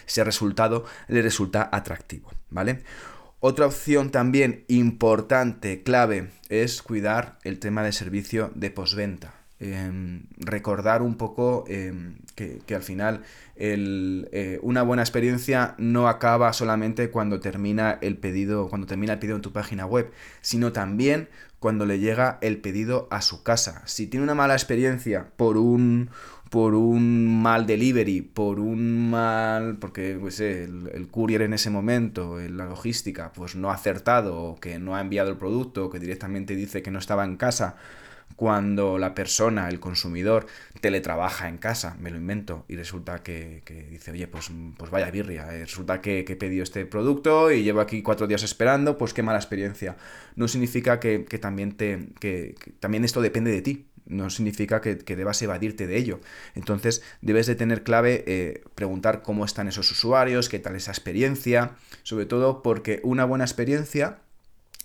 ese 0.07 0.25
resultado 0.25 0.87
le 1.09 1.21
resulta 1.21 1.69
atractivo, 1.71 2.31
¿vale? 2.49 2.85
Otra 3.41 3.67
opción 3.67 4.11
también 4.11 4.65
importante, 4.67 5.85
clave, 5.85 6.31
es 6.49 6.83
cuidar 6.83 7.39
el 7.45 7.61
tema 7.61 7.85
de 7.85 7.93
servicio 7.93 8.51
de 8.55 8.71
postventa. 8.71 9.35
em, 9.61 10.23
recordar 10.37 11.03
un 11.03 11.17
poco 11.17 11.65
em, 11.67 12.19
que, 12.37 12.63
al 12.77 12.83
final 12.85 13.25
eh, 13.57 14.61
una 14.63 14.83
buena 14.83 15.03
experiencia 15.03 15.75
no 15.79 16.07
acaba 16.07 16.53
solamente 16.53 17.11
cuando 17.11 17.41
termina 17.41 17.99
el 18.01 18.17
pedido, 18.19 18.69
cuando 18.69 18.87
termina 18.87 19.15
el 19.15 19.19
pedido 19.19 19.35
en 19.35 19.43
tu 19.43 19.53
página 19.53 19.85
web, 19.85 20.13
sino 20.43 20.71
también 20.71 21.29
cuando 21.59 21.87
le 21.87 21.99
llega 21.99 22.39
el 22.41 22.59
pedido 22.59 23.09
a 23.11 23.21
su 23.21 23.43
casa. 23.43 23.83
Si 23.87 24.07
tiene 24.07 24.23
una 24.23 24.37
mala 24.37 24.55
experiencia 24.55 25.33
por 25.37 25.57
un 25.57 26.11
por 26.51 26.75
un 26.75 27.43
mal 27.43 27.67
delivery, 27.67 28.23
por 28.23 28.61
un 28.61 29.11
mal, 29.11 29.79
porque 29.79 30.17
pues, 30.21 30.41
el, 30.41 30.91
el, 30.95 31.09
courier 31.09 31.43
en 31.43 31.53
ese 31.53 31.71
momento, 31.71 32.39
la 32.39 32.67
logística, 32.67 33.33
pues 33.33 33.57
no 33.57 33.71
ha 33.71 33.75
acertado, 33.75 34.43
o 34.43 34.57
que 34.61 34.79
no 34.79 34.97
ha 34.97 35.01
enviado 35.01 35.31
el 35.31 35.37
producto, 35.37 35.91
que 35.91 35.99
directamente 35.99 36.55
dice 36.57 36.83
que 36.83 36.91
no 36.91 36.99
estaba 36.99 37.25
en 37.25 37.37
casa, 37.37 37.77
cuando 38.39 38.99
la 38.99 39.17
persona, 39.17 39.69
el 39.69 39.81
consumidor, 39.81 40.47
teletrabaja 40.81 41.49
en 41.49 41.59
casa, 41.59 41.97
me 41.99 42.11
lo 42.11 42.19
invento, 42.19 42.65
y 42.69 42.77
resulta 42.77 43.23
que, 43.23 43.65
dice, 43.91 44.13
oye, 44.13 44.29
pues, 44.29 44.51
pues 44.77 44.91
vaya 44.93 45.11
birria, 45.11 45.53
eh, 45.53 45.65
resulta 45.65 46.01
que, 46.01 46.21
he 46.21 46.37
pedido 46.37 46.63
este 46.63 46.87
producto 46.87 47.51
y 47.51 47.65
llevo 47.65 47.81
aquí 47.81 48.01
cuatro 48.01 48.29
días 48.29 48.45
esperando, 48.45 48.97
pues 48.97 49.13
qué 49.13 49.25
mala 49.25 49.39
experiencia. 49.39 49.97
No 50.37 50.47
significa 50.47 51.01
que, 51.01 51.19
también, 51.41 51.77
te, 51.77 52.11
que, 52.21 52.55
también 52.79 53.05
esto 53.05 53.21
depende 53.21 53.51
de 53.51 53.63
ti, 53.63 53.88
no 54.09 54.31
significa 54.31 54.81
que, 54.81 54.97
debas 54.97 55.41
evadirte 55.43 55.87
de 55.87 55.97
ello. 55.97 56.21
Entonces 56.55 57.03
debes 57.21 57.47
de 57.47 57.55
tener 57.55 57.83
clave 57.83 58.25
eh, 58.27 58.63
preguntar 58.75 59.23
cómo 59.23 59.45
están 59.45 59.69
esos 59.69 59.91
usuarios, 59.91 60.49
qué 60.49 60.59
tal 60.59 60.77
esa 60.77 60.91
experiencia, 60.91 61.73
sobre 62.03 62.27
todo 62.27 62.63
porque 62.63 63.01
una 63.05 63.25
buena 63.25 63.45
experiencia 63.45 64.19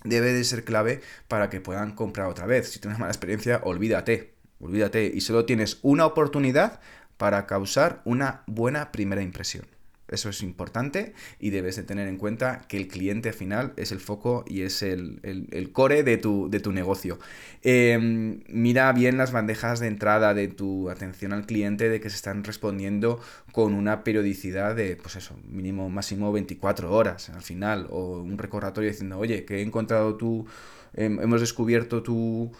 debe 0.04 0.32
de 0.32 0.44
ser 0.44 0.64
clave 0.64 1.00
para 1.28 1.50
que 1.50 1.60
puedan 1.60 1.92
comprar 1.94 2.28
otra 2.28 2.46
vez. 2.46 2.70
Si 2.70 2.78
tienes 2.78 2.98
mala 2.98 3.12
experiencia, 3.12 3.60
olvídate, 3.64 4.34
olvídate 4.60 5.10
y 5.12 5.20
solo 5.22 5.44
tienes 5.44 5.78
una 5.82 6.06
oportunidad 6.06 6.80
para 7.16 7.46
causar 7.46 8.02
una 8.04 8.42
buena 8.46 8.92
primera 8.92 9.22
impresión. 9.22 9.73
Eso 10.08 10.28
es 10.28 10.42
importante 10.42 11.14
y 11.38 11.50
debes 11.50 11.76
de 11.76 11.82
tener 11.82 12.08
en 12.08 12.18
cuenta 12.18 12.62
que 12.68 12.76
el 12.76 12.88
cliente 12.88 13.32
final 13.32 13.72
es 13.76 13.90
el 13.90 14.00
foco 14.00 14.44
y 14.46 14.62
es 14.62 14.82
el, 14.82 15.20
core 15.72 16.02
de 16.02 16.18
tu, 16.18 16.50
de 16.50 16.60
tu 16.60 16.72
negocio. 16.72 17.18
Em, 17.62 18.42
mira 18.48 18.92
bien 18.92 19.16
las 19.16 19.32
bandejas 19.32 19.80
de 19.80 19.86
entrada 19.86 20.34
de 20.34 20.48
tu 20.48 20.90
atención 20.90 21.32
al 21.32 21.46
cliente 21.46 21.88
de 21.88 22.00
que 22.00 22.10
se 22.10 22.16
están 22.16 22.44
respondiendo 22.44 23.20
con 23.52 23.72
una 23.72 24.04
periodicidad 24.04 24.76
de, 24.76 24.96
pues 24.96 25.16
eso, 25.16 25.38
mínimo, 25.48 25.88
máximo 25.88 26.32
24 26.32 26.92
horas 26.92 27.30
al 27.30 27.42
final 27.42 27.86
o 27.90 28.18
un 28.18 28.36
recordatorio 28.36 28.90
diciendo, 28.90 29.18
oye, 29.18 29.44
que 29.44 29.58
he 29.58 29.62
encontrado 29.62 30.16
tu, 30.16 30.46
hemos 30.94 31.40
descubierto 31.40 32.02
tu 32.02 32.52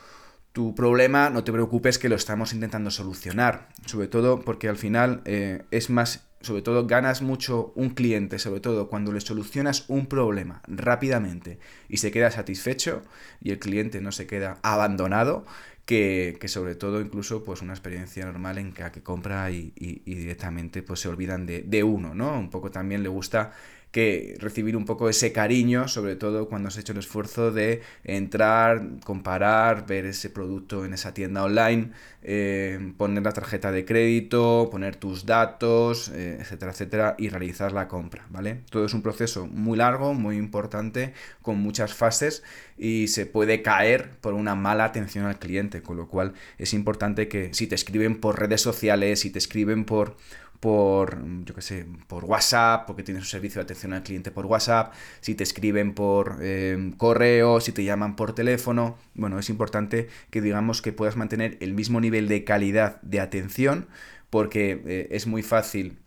tu 0.54 0.72
problema, 0.72 1.30
no 1.30 1.42
te 1.42 1.50
preocupes 1.50 1.98
que 1.98 2.08
lo 2.08 2.14
estamos 2.14 2.52
intentando 2.52 2.92
solucionar. 2.92 3.70
Sobre 3.86 4.06
todo 4.06 4.40
porque 4.40 4.68
al 4.68 4.76
final 4.76 5.20
eh, 5.24 5.64
es 5.72 5.90
más 5.90 6.28
sobre 6.44 6.62
todo 6.62 6.86
ganas 6.86 7.22
mucho 7.22 7.72
un 7.74 7.90
cliente, 7.90 8.38
sobre 8.38 8.60
todo 8.60 8.88
cuando 8.88 9.12
le 9.12 9.20
solucionas 9.20 9.84
un 9.88 10.06
problema 10.06 10.62
rápidamente 10.66 11.58
y 11.88 11.96
se 11.96 12.10
queda 12.10 12.30
satisfecho 12.30 13.02
y 13.42 13.50
el 13.50 13.58
cliente 13.58 14.00
no 14.00 14.12
se 14.12 14.26
queda 14.26 14.58
abandonado, 14.62 15.44
que, 15.86 16.38
sobre 16.46 16.74
todo 16.76 17.00
incluso 17.00 17.44
pues 17.44 17.60
una 17.60 17.74
experiencia 17.74 18.24
normal 18.24 18.58
en 18.58 18.72
que, 18.72 18.90
que 18.90 19.02
compra 19.02 19.50
y, 19.50 19.72
directamente 20.06 20.82
pues 20.82 21.00
se 21.00 21.08
olvidan 21.08 21.46
de, 21.46 21.62
de, 21.62 21.82
uno, 21.82 22.14
¿no? 22.14 22.38
Un 22.38 22.50
poco 22.50 22.70
también 22.70 23.02
le 23.02 23.08
gusta 23.08 23.52
que 23.94 24.34
recibir 24.40 24.76
un 24.76 24.86
poco 24.86 25.08
ese 25.08 25.30
cariño, 25.30 25.86
sobre 25.86 26.16
todo 26.16 26.48
cuando 26.48 26.66
has 26.66 26.76
hecho 26.76 26.90
el 26.90 26.98
esfuerzo 26.98 27.52
de 27.52 27.80
entrar, 28.02 28.82
comparar, 29.04 29.86
ver 29.86 30.04
ese 30.06 30.30
producto 30.30 30.84
en 30.84 30.94
esa 30.94 31.14
tienda 31.14 31.44
online, 31.44 31.92
eh, 32.24 32.92
poner 32.96 33.22
la 33.22 33.30
tarjeta 33.30 33.70
de 33.70 33.84
crédito, 33.84 34.68
poner 34.68 34.96
tus 34.96 35.26
datos, 35.26 36.08
eh, 36.08 36.38
etcétera, 36.40 36.72
etcétera, 36.72 37.14
y 37.18 37.28
realizar 37.28 37.70
la 37.70 37.86
compra, 37.86 38.26
¿vale? 38.30 38.62
Todo 38.68 38.84
es 38.84 38.94
un 38.94 39.02
proceso 39.02 39.46
muy 39.46 39.78
largo, 39.78 40.12
muy 40.12 40.38
importante, 40.38 41.12
con 41.40 41.60
muchas 41.60 41.94
fases 41.94 42.42
y 42.76 43.06
se 43.06 43.26
puede 43.26 43.62
caer 43.62 44.10
por 44.20 44.34
una 44.34 44.56
mala 44.56 44.86
atención 44.86 45.26
al 45.26 45.38
cliente, 45.38 45.82
con 45.82 45.96
lo 45.96 46.08
cual 46.08 46.32
es 46.58 46.74
importante 46.74 47.28
que 47.28 47.54
si 47.54 47.68
te 47.68 47.76
escriben 47.76 48.18
por 48.18 48.40
redes 48.40 48.60
sociales, 48.60 49.20
si 49.20 49.30
te 49.30 49.38
escriben 49.38 49.84
por 49.84 50.16
por, 50.64 51.22
yo 51.44 51.54
qué 51.54 51.60
sé, 51.60 51.84
por 52.06 52.24
WhatsApp, 52.24 52.86
porque 52.86 53.02
tienes 53.02 53.24
un 53.24 53.28
servicio 53.28 53.58
de 53.58 53.64
atención 53.64 53.92
al 53.92 54.02
cliente 54.02 54.30
por 54.30 54.46
WhatsApp, 54.46 54.94
si 55.20 55.34
te 55.34 55.42
escriben 55.44 55.92
por 55.92 56.38
eh, 56.40 56.94
correo, 56.96 57.60
si 57.60 57.72
te 57.72 57.84
llaman 57.84 58.16
por 58.16 58.34
teléfono. 58.34 58.96
Bueno, 59.12 59.38
es 59.38 59.50
importante 59.50 60.08
que 60.30 60.40
digamos 60.40 60.80
que 60.80 60.94
puedas 60.94 61.16
mantener 61.16 61.58
el 61.60 61.74
mismo 61.74 62.00
nivel 62.00 62.28
de 62.28 62.44
calidad 62.44 62.98
de 63.02 63.20
atención, 63.20 63.88
porque 64.30 64.80
eh, 64.86 65.08
es 65.10 65.26
muy 65.26 65.42
fácil 65.42 65.98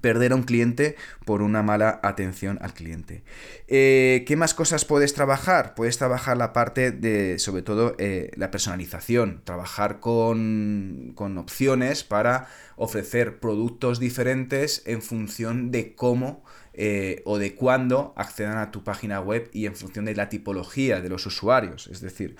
perder 0.00 0.32
a 0.32 0.36
un 0.36 0.42
cliente 0.42 0.96
por 1.24 1.42
una 1.42 1.62
mala 1.62 2.00
atención 2.02 2.58
al 2.60 2.74
cliente. 2.74 3.22
Eh, 3.68 4.24
¿Qué 4.26 4.36
más 4.36 4.54
cosas 4.54 4.84
puedes 4.84 5.14
trabajar? 5.14 5.74
Puedes 5.74 5.98
trabajar 5.98 6.36
la 6.36 6.52
parte 6.52 6.90
de, 6.90 7.38
sobre 7.38 7.62
todo, 7.62 7.94
eh, 7.98 8.30
la 8.36 8.50
personalización, 8.50 9.42
trabajar 9.44 10.00
con, 10.00 11.12
con, 11.14 11.38
opciones 11.38 12.04
para 12.04 12.48
ofrecer 12.76 13.40
productos 13.40 13.98
diferentes 14.00 14.82
en 14.86 15.02
función 15.02 15.70
de 15.70 15.94
cómo 15.94 16.44
eh, 16.74 17.22
o 17.24 17.38
de 17.38 17.54
cuándo 17.54 18.14
accedan 18.16 18.58
a 18.58 18.70
tu 18.70 18.82
página 18.82 19.20
web 19.20 19.48
y 19.52 19.66
en 19.66 19.76
función 19.76 20.04
de 20.04 20.14
la 20.14 20.28
tipología 20.28 21.00
de 21.00 21.08
los 21.08 21.24
usuarios. 21.26 21.86
Es 21.86 22.00
decir, 22.00 22.36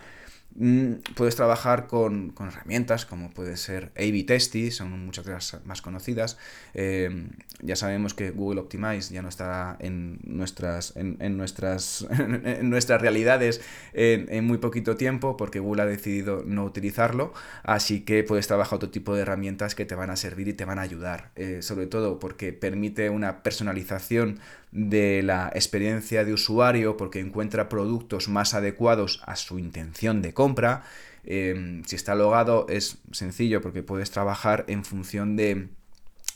puedes 1.15 1.35
trabajar 1.35 1.87
con, 1.87 2.33
herramientas 2.39 3.07
como 3.07 3.31
puede 3.31 3.57
ser 3.57 3.93
A-B 3.97 4.25
Testy, 4.25 4.71
son 4.71 5.05
muchas 5.05 5.25
de 5.25 5.33
las 5.33 5.59
más 5.65 5.83
conocidas. 5.83 6.39
Eh, 6.75 7.29
ya 7.61 7.77
sabemos 7.77 8.15
que 8.15 8.31
Google 8.31 8.61
Optimize 8.61 9.13
ya 9.13 9.23
no 9.23 9.29
está 9.29 9.77
en 9.81 10.21
nuestras, 10.25 10.95
en, 10.97 11.37
nuestras, 11.37 12.07
en 12.11 12.71
nuestras 12.71 13.01
realidades 13.01 13.61
en, 13.93 14.45
muy 14.45 14.59
poquito 14.59 14.97
tiempo 14.97 15.37
porque 15.37 15.59
Google 15.59 15.83
ha 15.83 15.87
decidido 15.87 16.43
no 16.47 16.65
utilizarlo. 16.65 17.33
Así 17.63 18.01
que 18.03 18.23
puedes 18.23 18.47
trabajar 18.47 18.77
otro 18.77 18.91
tipo 18.91 19.15
de 19.15 19.23
herramientas 19.23 19.75
que 19.75 19.85
te 19.85 19.95
van 19.95 20.11
a 20.11 20.17
servir 20.17 20.49
y 20.49 20.53
te 20.53 20.65
van 20.65 20.79
a 20.79 20.83
ayudar. 20.83 21.31
Eh, 21.37 21.63
sobre 21.63 21.87
todo 21.87 22.19
porque 22.21 22.53
permite 22.53 23.11
una 23.11 23.43
personalización 23.43 24.39
de 24.75 25.23
la 25.23 25.53
experiencia 25.55 26.25
de 26.25 26.33
usuario 26.33 26.97
porque 26.97 27.21
encuentra 27.21 27.69
productos 27.69 28.29
más 28.29 28.55
adecuados 28.55 29.23
a 29.25 29.37
su 29.37 29.59
intención 29.61 30.21
de 30.21 30.35
compra. 30.35 30.83
Em, 31.25 31.85
si 31.85 31.97
está 31.97 32.15
logado 32.15 32.67
es 32.69 32.99
sencillo 33.13 33.63
porque 33.63 33.83
puedes 33.83 34.11
trabajar 34.11 34.65
en 34.67 34.85
función 34.85 35.37
de, 35.37 35.69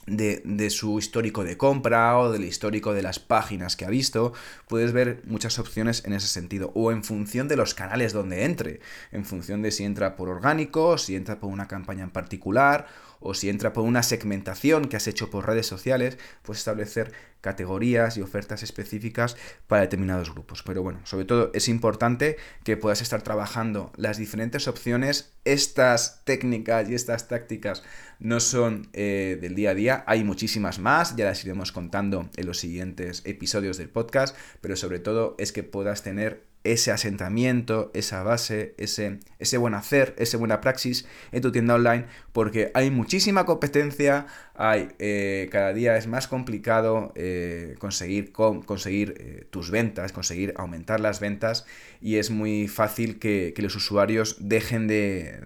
de, 0.06 0.70
su 0.70 0.98
histórico 1.00 1.42
de 1.42 1.58
compra 1.58 2.16
o 2.16 2.30
del 2.30 2.44
histórico 2.44 2.94
de 2.94 3.02
las 3.02 3.18
páginas 3.18 3.74
que 3.74 3.84
ha 3.84 3.90
visto. 3.90 4.32
Puedes 4.68 4.92
ver 4.92 5.20
muchas 5.26 5.58
opciones 5.58 6.04
en 6.06 6.12
ese 6.12 6.28
sentido. 6.28 6.70
O 6.74 6.92
en 6.92 7.02
función 7.02 7.48
de 7.48 7.56
los 7.56 7.74
canales 7.74 8.12
donde 8.12 8.44
entre. 8.44 8.80
En 9.10 9.24
función 9.24 9.62
de 9.62 9.72
si 9.72 9.82
entra 9.82 10.14
por 10.14 10.28
orgánico, 10.28 10.96
si 10.96 11.16
entra 11.16 11.40
por 11.40 11.50
una 11.50 11.66
campaña 11.66 12.04
en 12.04 12.10
particular 12.10 12.86
o 13.20 13.34
si 13.34 13.48
entra 13.48 13.72
por 13.72 13.84
una 13.84 14.02
segmentación 14.02 14.88
que 14.88 14.96
has 14.96 15.06
hecho 15.06 15.30
por 15.30 15.46
redes 15.46 15.66
sociales, 15.66 16.18
puedes 16.42 16.60
establecer 16.60 17.12
categorías 17.40 18.16
y 18.16 18.22
ofertas 18.22 18.62
específicas 18.62 19.36
para 19.66 19.82
determinados 19.82 20.32
grupos. 20.32 20.62
Pero 20.62 20.82
bueno, 20.82 21.00
sobre 21.04 21.24
todo 21.24 21.50
es 21.54 21.68
importante 21.68 22.36
que 22.64 22.76
puedas 22.76 23.00
estar 23.00 23.22
trabajando 23.22 23.92
las 23.96 24.18
diferentes 24.18 24.66
opciones. 24.66 25.32
Estas 25.44 26.24
técnicas 26.24 26.88
y 26.88 26.94
estas 26.94 27.28
tácticas 27.28 27.82
no 28.18 28.40
son 28.40 28.88
eh, 28.92 29.38
del 29.40 29.54
día 29.54 29.70
a 29.70 29.74
día, 29.74 30.04
hay 30.06 30.24
muchísimas 30.24 30.78
más, 30.78 31.14
ya 31.16 31.26
las 31.26 31.44
iremos 31.44 31.70
contando 31.70 32.28
en 32.36 32.46
los 32.46 32.58
siguientes 32.58 33.22
episodios 33.24 33.76
del 33.76 33.88
podcast, 33.88 34.36
pero 34.60 34.76
sobre 34.76 34.98
todo 34.98 35.36
es 35.38 35.52
que 35.52 35.62
puedas 35.62 36.02
tener 36.02 36.47
ese 36.64 36.90
asentamiento, 36.90 37.90
esa 37.94 38.22
base, 38.22 38.74
ese, 38.78 39.20
ese 39.38 39.56
buen 39.58 39.74
hacer, 39.74 40.14
ese 40.18 40.36
buena 40.36 40.60
praxis 40.60 41.06
en 41.32 41.42
tu 41.42 41.52
tienda 41.52 41.74
online, 41.74 42.06
porque 42.32 42.70
hay 42.74 42.90
muchísima 42.90 43.46
competencia, 43.46 44.26
hay, 44.54 44.88
eh, 44.98 45.48
cada 45.52 45.72
día 45.72 45.96
es 45.96 46.06
más 46.06 46.28
complicado 46.28 47.12
eh, 47.14 47.76
conseguir, 47.78 48.32
conseguir 48.32 49.14
eh, 49.18 49.46
tus 49.50 49.70
ventas, 49.70 50.12
conseguir 50.12 50.54
aumentar 50.56 51.00
las 51.00 51.20
ventas 51.20 51.64
y 52.00 52.16
es 52.16 52.30
muy 52.30 52.68
fácil 52.68 53.18
que, 53.18 53.52
que 53.54 53.62
los 53.62 53.76
usuarios 53.76 54.36
dejen 54.40 54.88
de, 54.88 55.40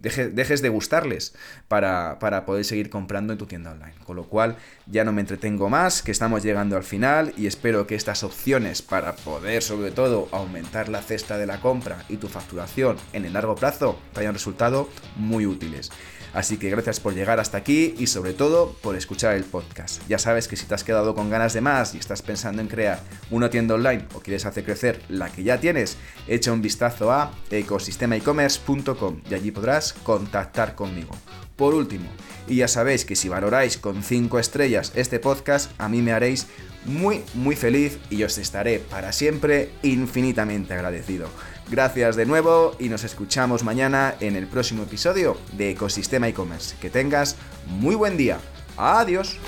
dejes 0.00 0.62
de 0.62 0.68
gustarles 0.68 1.34
para, 1.68 2.18
poder 2.46 2.64
seguir 2.64 2.90
comprando 2.90 3.32
en 3.32 3.38
tu 3.38 3.46
tienda 3.46 3.72
online. 3.72 3.94
Con 4.04 4.16
lo 4.16 4.24
cual 4.24 4.56
ya 4.86 5.04
no 5.04 5.12
me 5.12 5.20
entretengo 5.20 5.68
más, 5.68 6.02
que 6.02 6.12
estamos 6.12 6.42
llegando 6.42 6.76
al 6.76 6.84
final 6.84 7.32
y 7.36 7.46
espero 7.46 7.86
que 7.86 7.94
estas 7.94 8.22
opciones 8.22 8.82
para 8.82 9.14
poder 9.16 9.62
sobre 9.62 9.90
todo 9.90 10.28
aumentar 10.48 10.88
la 10.88 11.02
cesta 11.02 11.38
de 11.38 11.46
la 11.46 11.60
compra 11.60 12.04
y 12.08 12.16
tu 12.16 12.28
facturación 12.28 12.96
en 13.12 13.24
el 13.24 13.34
largo 13.34 13.54
plazo 13.54 13.98
te 14.12 14.20
hayan 14.20 14.34
resultado 14.34 14.88
muy 15.16 15.46
útiles. 15.46 15.90
Así 16.34 16.58
que 16.58 16.70
gracias 16.70 17.00
por 17.00 17.14
llegar 17.14 17.40
hasta 17.40 17.58
aquí 17.58 17.94
y 17.98 18.06
sobre 18.06 18.32
todo 18.32 18.72
por 18.82 18.96
escuchar 18.96 19.34
el 19.34 19.44
podcast. 19.44 20.02
Ya 20.08 20.18
sabes 20.18 20.48
que 20.48 20.56
si 20.56 20.66
te 20.66 20.74
has 20.74 20.84
quedado 20.84 21.14
con 21.14 21.30
ganas 21.30 21.52
de 21.52 21.60
más 21.60 21.94
y 21.94 21.98
estás 21.98 22.22
pensando 22.22 22.60
en 22.60 22.68
crear 22.68 23.00
una 23.30 23.50
tienda 23.50 23.74
online 23.74 24.06
o 24.14 24.20
quieres 24.20 24.44
hacer 24.44 24.64
crecer 24.64 25.02
la 25.08 25.30
que 25.30 25.42
ya 25.42 25.58
tienes, 25.58 25.96
echa 26.26 26.52
un 26.52 26.62
vistazo 26.62 27.12
a 27.12 27.32
ecosistemaecommerce.com 27.50 29.22
y 29.30 29.34
allí 29.34 29.50
podrás 29.50 29.92
contactar 29.92 30.74
conmigo. 30.74 31.14
Por 31.56 31.74
último, 31.74 32.08
y 32.46 32.56
ya 32.56 32.68
sabéis 32.68 33.04
que 33.04 33.16
si 33.16 33.28
valoráis 33.28 33.78
con 33.78 34.02
5 34.02 34.38
estrellas 34.38 34.92
este 34.94 35.18
podcast, 35.18 35.72
a 35.78 35.88
mí 35.88 36.02
me 36.02 36.12
haréis 36.12 36.46
muy, 36.84 37.22
muy 37.34 37.56
feliz 37.56 37.98
y 38.10 38.22
os 38.22 38.38
estaré 38.38 38.78
para 38.78 39.12
siempre 39.12 39.70
infinitamente 39.82 40.74
agradecido. 40.74 41.28
Gracias 41.70 42.16
de 42.16 42.24
nuevo 42.26 42.74
y 42.78 42.88
nos 42.88 43.04
escuchamos 43.04 43.62
mañana 43.62 44.14
en 44.20 44.36
el 44.36 44.46
próximo 44.46 44.84
episodio 44.84 45.36
de 45.52 45.70
Ecosistema 45.70 46.28
e-commerce. 46.28 46.76
Que 46.80 46.88
tengas 46.88 47.36
muy 47.66 47.94
buen 47.94 48.16
día. 48.16 48.38
Adiós. 48.76 49.38